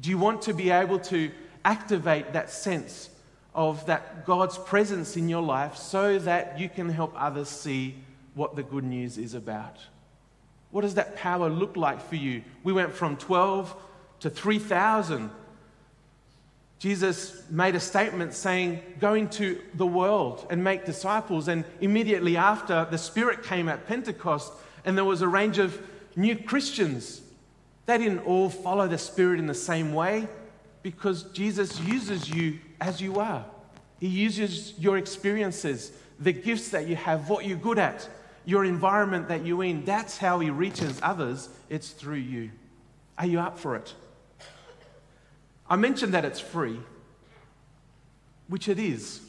Do 0.00 0.10
you 0.10 0.18
want 0.18 0.42
to 0.42 0.54
be 0.54 0.70
able 0.70 0.98
to 1.00 1.30
activate 1.64 2.32
that 2.32 2.50
sense 2.50 3.10
of 3.54 3.84
that 3.86 4.24
God's 4.24 4.58
presence 4.58 5.16
in 5.16 5.28
your 5.28 5.42
life 5.42 5.76
so 5.76 6.18
that 6.20 6.58
you 6.58 6.68
can 6.68 6.88
help 6.88 7.12
others 7.16 7.48
see 7.48 7.96
what 8.34 8.56
the 8.56 8.62
good 8.62 8.84
news 8.84 9.18
is 9.18 9.34
about? 9.34 9.78
What 10.70 10.82
does 10.82 10.94
that 10.94 11.16
power 11.16 11.50
look 11.50 11.76
like 11.76 12.00
for 12.08 12.16
you? 12.16 12.42
We 12.64 12.72
went 12.72 12.94
from 12.94 13.16
12 13.16 13.76
to 14.20 14.30
3,000. 14.30 15.30
Jesus 16.78 17.42
made 17.50 17.74
a 17.74 17.80
statement 17.80 18.32
saying, 18.32 18.82
Go 18.98 19.14
into 19.14 19.60
the 19.74 19.86
world 19.86 20.46
and 20.50 20.64
make 20.64 20.86
disciples. 20.86 21.48
And 21.48 21.64
immediately 21.80 22.36
after, 22.36 22.86
the 22.90 22.98
Spirit 22.98 23.42
came 23.42 23.68
at 23.68 23.86
Pentecost 23.86 24.52
and 24.84 24.96
there 24.96 25.04
was 25.04 25.22
a 25.22 25.28
range 25.28 25.58
of 25.58 25.80
new 26.16 26.36
Christians. 26.36 27.20
They 27.86 27.98
didn't 27.98 28.20
all 28.20 28.48
follow 28.48 28.88
the 28.88 28.98
Spirit 28.98 29.38
in 29.38 29.46
the 29.46 29.54
same 29.54 29.92
way 29.92 30.26
because 30.82 31.24
Jesus 31.24 31.78
uses 31.80 32.30
you 32.30 32.58
as 32.82 33.00
you 33.00 33.20
are. 33.20 33.44
He 34.00 34.08
uses 34.08 34.74
your 34.76 34.98
experiences, 34.98 35.92
the 36.18 36.32
gifts 36.32 36.70
that 36.70 36.88
you 36.88 36.96
have, 36.96 37.28
what 37.28 37.46
you're 37.46 37.56
good 37.56 37.78
at, 37.78 38.08
your 38.44 38.64
environment 38.64 39.28
that 39.28 39.46
you're 39.46 39.62
in. 39.62 39.84
That's 39.84 40.18
how 40.18 40.40
He 40.40 40.50
reaches 40.50 40.98
others. 41.00 41.48
It's 41.70 41.90
through 41.90 42.16
you. 42.16 42.50
Are 43.16 43.26
you 43.26 43.38
up 43.38 43.58
for 43.58 43.76
it? 43.76 43.94
I 45.70 45.76
mentioned 45.76 46.12
that 46.14 46.24
it's 46.24 46.40
free, 46.40 46.80
which 48.48 48.68
it 48.68 48.80
is. 48.80 49.20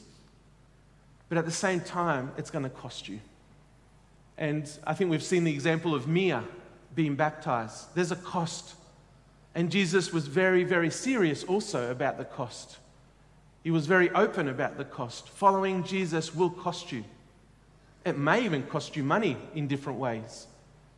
But 1.28 1.38
at 1.38 1.44
the 1.44 1.52
same 1.52 1.80
time, 1.80 2.32
it's 2.36 2.50
going 2.50 2.64
to 2.64 2.70
cost 2.70 3.08
you. 3.08 3.20
And 4.36 4.68
I 4.84 4.94
think 4.94 5.10
we've 5.10 5.22
seen 5.22 5.44
the 5.44 5.52
example 5.52 5.94
of 5.94 6.08
Mia 6.08 6.42
being 6.96 7.14
baptized. 7.14 7.94
There's 7.94 8.10
a 8.10 8.16
cost. 8.16 8.74
And 9.54 9.70
Jesus 9.70 10.12
was 10.12 10.26
very, 10.26 10.64
very 10.64 10.90
serious 10.90 11.44
also 11.44 11.92
about 11.92 12.18
the 12.18 12.24
cost. 12.24 12.78
He 13.64 13.70
was 13.70 13.86
very 13.86 14.10
open 14.10 14.48
about 14.48 14.76
the 14.76 14.84
cost. 14.84 15.30
Following 15.30 15.82
Jesus 15.84 16.34
will 16.34 16.50
cost 16.50 16.92
you. 16.92 17.02
It 18.04 18.18
may 18.18 18.44
even 18.44 18.62
cost 18.64 18.94
you 18.94 19.02
money 19.02 19.38
in 19.54 19.66
different 19.66 19.98
ways, 19.98 20.46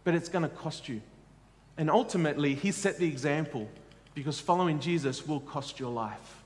but 0.02 0.14
it's 0.14 0.28
going 0.28 0.42
to 0.42 0.48
cost 0.48 0.88
you. 0.88 1.00
And 1.78 1.88
ultimately, 1.88 2.56
he 2.56 2.72
set 2.72 2.98
the 2.98 3.06
example 3.06 3.68
because 4.14 4.40
following 4.40 4.80
Jesus 4.80 5.28
will 5.28 5.38
cost 5.38 5.78
your 5.78 5.92
life. 5.92 6.42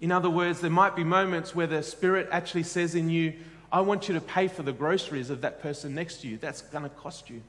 In 0.00 0.12
other 0.12 0.30
words, 0.30 0.60
there 0.60 0.70
might 0.70 0.94
be 0.94 1.02
moments 1.02 1.52
where 1.52 1.66
the 1.66 1.82
Spirit 1.82 2.28
actually 2.30 2.62
says 2.62 2.94
in 2.94 3.10
you, 3.10 3.32
I 3.72 3.80
want 3.80 4.06
you 4.06 4.14
to 4.14 4.20
pay 4.20 4.46
for 4.46 4.62
the 4.62 4.72
groceries 4.72 5.30
of 5.30 5.40
that 5.40 5.60
person 5.60 5.96
next 5.96 6.20
to 6.20 6.28
you. 6.28 6.38
That's 6.38 6.60
going 6.62 6.84
to 6.84 6.90
cost 6.90 7.28
you. 7.28 7.42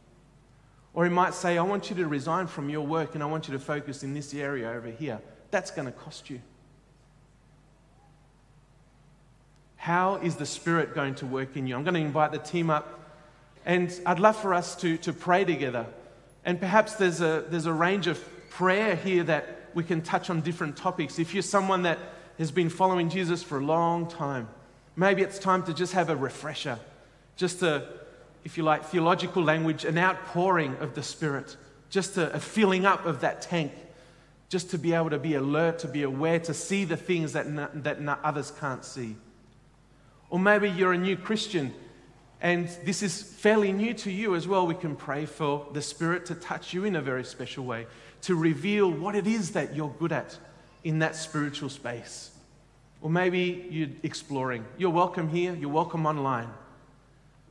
Or 0.96 1.04
he 1.04 1.12
might 1.12 1.36
say, 1.36 1.58
I 1.60 1.62
want 1.62 1.92
you 1.92 1.96
to 1.98 2.08
resign 2.08 2.48
from 2.48 2.68
your 2.68 2.88
work 2.88 3.14
and 3.14 3.22
I 3.22 3.28
want 3.28 3.48
you 3.48 3.54
to 3.54 3.60
focus 3.60 4.02
in 4.02 4.16
this 4.16 4.34
area 4.34 4.72
over 4.72 4.90
here. 4.90 5.20
That's 5.52 5.70
going 5.70 5.86
to 5.86 5.92
cost 5.92 6.32
you. 6.32 6.42
How 9.86 10.16
is 10.16 10.38
the 10.38 10.48
Spirit 10.48 10.96
going 10.96 11.14
to 11.14 11.28
work 11.28 11.56
in 11.56 11.68
you? 11.68 11.76
I'm 11.76 11.84
going 11.84 11.94
to 11.94 12.00
invite 12.00 12.32
the 12.32 12.40
team 12.40 12.72
up 12.72 13.02
and 13.68 13.94
I'd 14.04 14.18
love 14.18 14.36
for 14.36 14.52
us 14.52 14.76
to, 14.78 14.98
to 14.98 15.14
pray 15.14 15.46
together. 15.46 15.86
And 16.44 16.60
perhaps 16.60 16.96
there's 16.96 17.22
a, 17.22 17.46
there's 17.52 17.68
a 17.68 17.72
range 17.72 18.08
of 18.08 18.20
prayer 18.50 18.96
here 18.96 19.24
that 19.26 19.70
we 19.76 19.84
can 19.84 20.02
touch 20.02 20.32
on 20.32 20.42
different 20.42 20.76
topics. 20.76 21.20
If 21.20 21.36
you're 21.36 21.44
someone 21.44 21.84
that 21.84 22.00
has 22.40 22.50
been 22.50 22.68
following 22.68 23.12
Jesus 23.12 23.44
for 23.44 23.60
a 23.60 23.64
long 23.64 24.08
time, 24.08 24.50
maybe 24.96 25.22
it's 25.22 25.38
time 25.38 25.62
to 25.66 25.72
just 25.72 25.94
have 25.94 26.10
a 26.10 26.16
refresher, 26.16 26.80
just 27.36 27.62
a, 27.62 27.88
if 28.44 28.58
you 28.58 28.64
like, 28.64 28.86
theological 28.86 29.44
language, 29.44 29.86
an 29.86 30.00
outpouring 30.00 30.76
of 30.78 30.96
the 30.96 31.04
Spirit, 31.04 31.58
just 31.92 32.18
a, 32.18 32.34
a 32.34 32.40
filling 32.40 32.88
up 32.88 33.06
of 33.06 33.22
that 33.22 33.44
tank, 33.44 33.72
just 34.50 34.72
to 34.72 34.80
be 34.80 34.94
able 34.94 35.12
to 35.12 35.20
be 35.20 35.36
alert, 35.36 35.78
to 35.78 35.88
be 35.88 36.02
aware, 36.02 36.40
to 36.40 36.56
see 36.56 36.86
the 36.86 36.98
things 36.98 37.34
that, 37.34 37.46
that 37.84 38.20
others 38.24 38.52
can't 38.60 38.84
see. 38.84 39.16
Or 40.30 40.40
maybe 40.40 40.70
you're 40.70 40.94
a 40.94 40.98
new 40.98 41.18
Christian 41.18 41.74
and 42.42 42.68
this 42.84 43.02
is 43.02 43.24
fairly 43.24 43.72
new 43.72 43.94
to 43.96 44.12
you 44.12 44.36
as 44.36 44.48
well. 44.48 44.68
We 44.68 44.76
can 44.76 44.96
pray 44.96 45.26
for 45.26 45.68
the 45.74 45.82
Spirit 45.82 46.28
to 46.28 46.36
touch 46.36 46.74
you 46.74 46.84
in 46.84 46.96
a 46.96 47.02
very 47.02 47.24
special 47.24 47.66
way, 47.66 47.88
to 48.22 48.36
reveal 48.36 48.92
what 48.92 49.16
it 49.16 49.26
is 49.26 49.52
that 49.52 49.76
you're 49.76 49.94
good 49.98 50.12
at 50.12 50.38
in 50.84 51.00
that 51.00 51.16
spiritual 51.16 51.70
space. 51.70 52.32
Or 53.02 53.10
maybe 53.10 53.68
you're 53.70 53.90
exploring. 54.04 54.66
You're 54.78 54.92
welcome 54.92 55.30
here, 55.30 55.56
you're 55.56 55.72
welcome 55.72 56.06
online. 56.06 56.50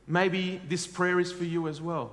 Maybe 0.07 0.61
this 0.69 0.85
prayer 0.85 1.19
is 1.19 1.31
for 1.31 1.43
you 1.43 1.67
as 1.67 1.81
well. 1.81 2.11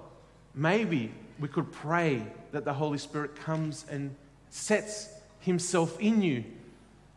Maybe 0.54 1.12
we 1.38 1.48
could 1.48 1.70
pray 1.70 2.26
that 2.52 2.64
the 2.64 2.72
Holy 2.72 2.98
Spirit 2.98 3.36
comes 3.36 3.84
and 3.90 4.14
sets 4.50 5.08
Himself 5.40 6.00
in 6.00 6.22
you 6.22 6.44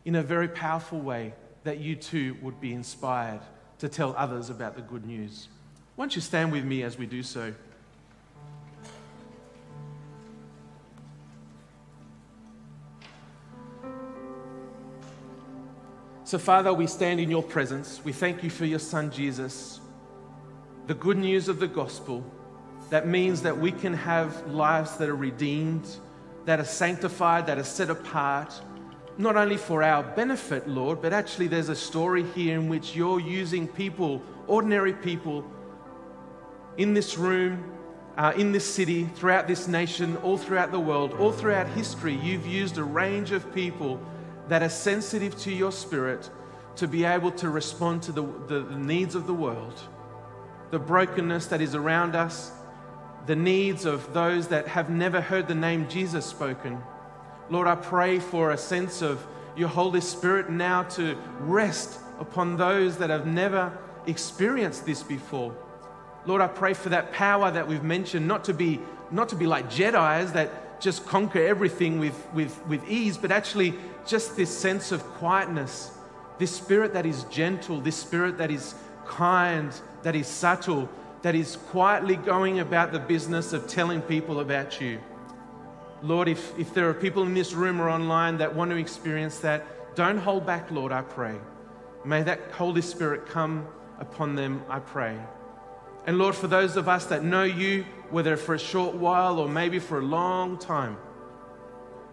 in 0.04 0.14
a 0.14 0.22
very 0.22 0.48
powerful 0.48 1.00
way 1.00 1.32
that 1.66 1.80
you 1.80 1.96
too 1.96 2.36
would 2.42 2.60
be 2.60 2.72
inspired 2.72 3.40
to 3.78 3.88
tell 3.88 4.14
others 4.16 4.50
about 4.50 4.76
the 4.76 4.82
good 4.82 5.04
news. 5.04 5.48
Why 5.96 6.04
don't 6.04 6.14
you 6.14 6.22
stand 6.22 6.52
with 6.52 6.64
me 6.64 6.84
as 6.84 6.96
we 6.96 7.06
do 7.06 7.24
so? 7.24 7.52
So, 16.22 16.38
Father, 16.38 16.72
we 16.72 16.86
stand 16.86 17.18
in 17.18 17.30
your 17.30 17.42
presence. 17.42 18.00
We 18.04 18.12
thank 18.12 18.44
you 18.44 18.50
for 18.50 18.64
your 18.64 18.78
Son, 18.78 19.10
Jesus. 19.10 19.80
The 20.86 20.94
good 20.94 21.18
news 21.18 21.48
of 21.48 21.58
the 21.58 21.68
gospel 21.68 22.24
that 22.90 23.08
means 23.08 23.42
that 23.42 23.58
we 23.58 23.72
can 23.72 23.92
have 23.92 24.46
lives 24.46 24.96
that 24.98 25.08
are 25.08 25.16
redeemed, 25.16 25.88
that 26.44 26.60
are 26.60 26.64
sanctified, 26.64 27.46
that 27.46 27.58
are 27.58 27.64
set 27.64 27.90
apart, 27.90 28.54
not 29.18 29.36
only 29.36 29.56
for 29.56 29.82
our 29.82 30.02
benefit, 30.02 30.68
Lord, 30.68 31.00
but 31.00 31.12
actually 31.12 31.48
there's 31.48 31.70
a 31.70 31.76
story 31.76 32.24
here 32.34 32.58
in 32.58 32.68
which 32.68 32.94
you're 32.94 33.20
using 33.20 33.66
people, 33.66 34.22
ordinary 34.46 34.92
people, 34.92 35.44
in 36.76 36.92
this 36.92 37.16
room, 37.16 37.72
uh, 38.18 38.32
in 38.36 38.52
this 38.52 38.64
city, 38.64 39.04
throughout 39.04 39.46
this 39.46 39.68
nation, 39.68 40.16
all 40.18 40.36
throughout 40.36 40.70
the 40.70 40.80
world, 40.80 41.14
all 41.14 41.32
throughout 41.32 41.66
history. 41.68 42.14
You've 42.14 42.46
used 42.46 42.76
a 42.76 42.84
range 42.84 43.32
of 43.32 43.54
people 43.54 44.00
that 44.48 44.62
are 44.62 44.68
sensitive 44.68 45.36
to 45.40 45.50
your 45.50 45.72
spirit 45.72 46.30
to 46.76 46.86
be 46.86 47.04
able 47.04 47.30
to 47.32 47.48
respond 47.48 48.02
to 48.02 48.12
the, 48.12 48.22
the, 48.48 48.60
the 48.60 48.76
needs 48.76 49.14
of 49.14 49.26
the 49.26 49.34
world, 49.34 49.80
the 50.70 50.78
brokenness 50.78 51.46
that 51.46 51.62
is 51.62 51.74
around 51.74 52.14
us, 52.14 52.52
the 53.24 53.36
needs 53.36 53.86
of 53.86 54.12
those 54.12 54.48
that 54.48 54.68
have 54.68 54.90
never 54.90 55.22
heard 55.22 55.48
the 55.48 55.54
name 55.54 55.88
Jesus 55.88 56.26
spoken 56.26 56.82
Lord, 57.48 57.68
I 57.68 57.76
pray 57.76 58.18
for 58.18 58.50
a 58.50 58.58
sense 58.58 59.02
of 59.02 59.24
your 59.56 59.68
Holy 59.68 60.00
Spirit 60.00 60.50
now 60.50 60.82
to 60.82 61.16
rest 61.40 62.00
upon 62.18 62.56
those 62.56 62.98
that 62.98 63.10
have 63.10 63.26
never 63.26 63.76
experienced 64.06 64.84
this 64.84 65.02
before. 65.02 65.54
Lord, 66.26 66.42
I 66.42 66.48
pray 66.48 66.74
for 66.74 66.88
that 66.88 67.12
power 67.12 67.50
that 67.50 67.66
we've 67.66 67.84
mentioned, 67.84 68.26
not 68.26 68.44
to 68.44 68.54
be, 68.54 68.80
not 69.10 69.28
to 69.28 69.36
be 69.36 69.46
like 69.46 69.70
Jedi's 69.70 70.32
that 70.32 70.80
just 70.80 71.06
conquer 71.06 71.46
everything 71.46 71.98
with, 72.00 72.26
with, 72.34 72.60
with 72.66 72.86
ease, 72.88 73.16
but 73.16 73.30
actually 73.30 73.74
just 74.06 74.36
this 74.36 74.56
sense 74.56 74.92
of 74.92 75.02
quietness, 75.14 75.92
this 76.38 76.50
spirit 76.50 76.92
that 76.92 77.06
is 77.06 77.24
gentle, 77.24 77.80
this 77.80 77.96
spirit 77.96 78.38
that 78.38 78.50
is 78.50 78.74
kind, 79.06 79.72
that 80.02 80.16
is 80.16 80.26
subtle, 80.26 80.88
that 81.22 81.34
is 81.34 81.56
quietly 81.70 82.16
going 82.16 82.60
about 82.60 82.92
the 82.92 82.98
business 82.98 83.52
of 83.52 83.66
telling 83.66 84.02
people 84.02 84.40
about 84.40 84.80
you. 84.80 84.98
Lord, 86.02 86.28
if, 86.28 86.58
if 86.58 86.74
there 86.74 86.88
are 86.88 86.94
people 86.94 87.22
in 87.22 87.34
this 87.34 87.52
room 87.52 87.80
or 87.80 87.88
online 87.88 88.38
that 88.38 88.54
want 88.54 88.70
to 88.70 88.76
experience 88.76 89.38
that, 89.40 89.94
don't 89.94 90.18
hold 90.18 90.46
back, 90.46 90.70
Lord, 90.70 90.92
I 90.92 91.02
pray. 91.02 91.36
May 92.04 92.22
that 92.22 92.52
Holy 92.52 92.82
Spirit 92.82 93.26
come 93.26 93.66
upon 93.98 94.34
them, 94.34 94.62
I 94.68 94.78
pray. 94.78 95.18
And 96.06 96.18
Lord, 96.18 96.34
for 96.34 96.46
those 96.48 96.76
of 96.76 96.88
us 96.88 97.06
that 97.06 97.24
know 97.24 97.44
you, 97.44 97.84
whether 98.10 98.36
for 98.36 98.54
a 98.54 98.58
short 98.58 98.94
while 98.94 99.38
or 99.38 99.48
maybe 99.48 99.78
for 99.78 99.98
a 99.98 100.04
long 100.04 100.58
time, 100.58 100.96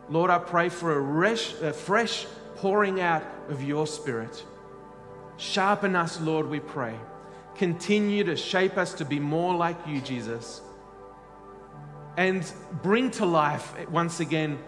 Lord, 0.09 0.31
I 0.31 0.39
pray 0.39 0.69
for 0.69 0.95
a, 0.95 0.99
resh, 0.99 1.53
a 1.61 1.73
fresh 1.73 2.25
pouring 2.55 3.01
out 3.01 3.23
of 3.49 3.63
your 3.63 3.85
Spirit. 3.85 4.43
Sharpen 5.37 5.95
us, 5.95 6.19
Lord, 6.21 6.49
we 6.49 6.59
pray. 6.59 6.97
Continue 7.55 8.23
to 8.23 8.35
shape 8.35 8.77
us 8.77 8.93
to 8.95 9.05
be 9.05 9.19
more 9.19 9.55
like 9.55 9.77
you, 9.87 10.01
Jesus 10.01 10.61
and 12.17 12.51
bring 12.81 13.09
to 13.11 13.25
life 13.25 13.73
once 13.89 14.19
again 14.19 14.59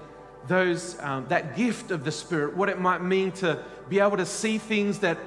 those 0.48 1.00
um, 1.02 1.26
that 1.28 1.56
gift 1.56 1.92
of 1.92 2.04
the 2.04 2.12
spirit 2.12 2.56
what 2.56 2.70
it 2.70 2.80
might 2.80 3.02
mean 3.02 3.32
to 3.32 3.64
be 3.90 4.00
able 4.00 4.18
to 4.18 4.26
see 4.26 4.58
things 4.58 5.00
that 5.00 5.18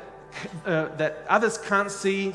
uh, 0.65 0.89
that 0.97 1.25
others 1.29 1.59
can't 1.59 1.91
see 1.91 2.35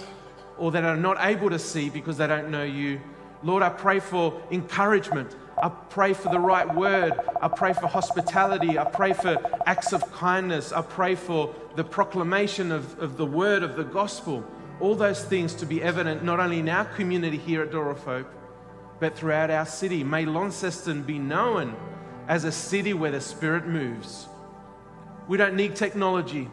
or 0.57 0.71
that 0.71 0.83
are 0.83 0.97
not 0.97 1.17
able 1.21 1.49
to 1.49 1.59
see 1.59 1.89
because 1.89 2.17
they 2.17 2.27
don't 2.27 2.49
know 2.49 2.63
you. 2.63 2.99
Lord 3.43 3.63
i 3.63 3.69
pray 3.69 3.99
for 3.99 4.41
encouragement. 4.51 5.35
I 5.61 5.69
pray 5.69 6.13
for 6.13 6.29
the 6.29 6.39
right 6.39 6.73
word. 6.73 7.13
I 7.41 7.47
pray 7.47 7.73
for 7.73 7.87
hospitality. 7.87 8.79
I 8.79 8.85
pray 8.85 9.13
for 9.13 9.37
acts 9.65 9.93
of 9.93 10.01
kindness. 10.13 10.71
I 10.71 10.81
pray 10.81 11.15
for 11.15 11.53
the 11.75 11.83
proclamation 11.83 12.71
of, 12.71 12.97
of 12.99 13.17
the 13.17 13.25
word 13.25 13.61
of 13.61 13.75
the 13.75 13.83
gospel. 13.83 14.43
All 14.79 14.95
those 14.95 15.23
things 15.23 15.53
to 15.55 15.65
be 15.65 15.83
evident 15.83 16.23
not 16.23 16.39
only 16.39 16.59
in 16.59 16.69
our 16.69 16.85
community 16.85 17.37
here 17.37 17.61
at 17.61 17.71
door 17.71 17.91
of 17.91 17.99
hope 17.99 18.27
but 19.03 19.17
throughout 19.17 19.51
our 19.51 19.65
city. 19.65 20.01
May 20.01 20.23
Launceston 20.23 21.03
be 21.03 21.19
known 21.19 21.75
as 22.29 22.45
a 22.45 22.51
city 22.53 22.93
where 22.93 23.11
the 23.11 23.19
Spirit 23.19 23.67
moves. 23.67 24.29
We 25.27 25.35
don't 25.35 25.55
need 25.55 25.75
technology, 25.75 26.49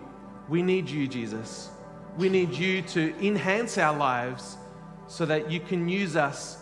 we 0.49 0.61
need 0.61 0.91
you, 0.91 1.07
Jesus. 1.07 1.71
We 2.19 2.29
need 2.29 2.53
you 2.53 2.83
to 2.83 3.15
enhance 3.25 3.79
our 3.79 3.97
lives 3.97 4.57
so 5.07 5.25
that 5.27 5.49
you 5.49 5.61
can 5.61 5.89
use 5.89 6.17
us, 6.17 6.59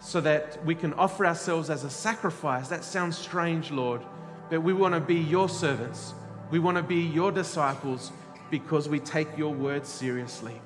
so 0.00 0.20
that 0.20 0.64
we 0.64 0.74
can 0.74 0.94
offer 0.94 1.24
ourselves 1.24 1.70
as 1.70 1.84
a 1.84 1.90
sacrifice. 1.90 2.66
That 2.66 2.82
sounds 2.82 3.16
strange, 3.16 3.70
Lord, 3.70 4.02
but 4.50 4.64
we 4.64 4.72
want 4.72 4.94
to 4.94 5.00
be 5.00 5.14
your 5.14 5.48
servants. 5.48 6.12
We 6.50 6.58
want 6.58 6.76
to 6.76 6.82
be 6.82 7.02
your 7.02 7.30
disciples 7.30 8.10
because 8.50 8.88
we 8.88 8.98
take 8.98 9.38
your 9.38 9.54
word 9.54 9.86
seriously. 9.86 10.60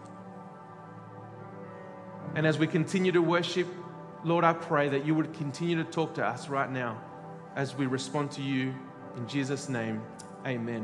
And 2.34 2.46
as 2.46 2.58
we 2.58 2.66
continue 2.66 3.12
to 3.12 3.20
worship, 3.20 3.68
Lord, 4.24 4.42
I 4.42 4.54
pray 4.54 4.88
that 4.88 5.04
you 5.04 5.14
would 5.14 5.34
continue 5.34 5.76
to 5.76 5.84
talk 5.84 6.14
to 6.14 6.24
us 6.24 6.48
right 6.48 6.70
now 6.70 6.98
as 7.56 7.76
we 7.76 7.84
respond 7.84 8.30
to 8.32 8.42
you. 8.42 8.74
In 9.18 9.28
Jesus' 9.28 9.68
name, 9.68 10.02
amen. 10.46 10.82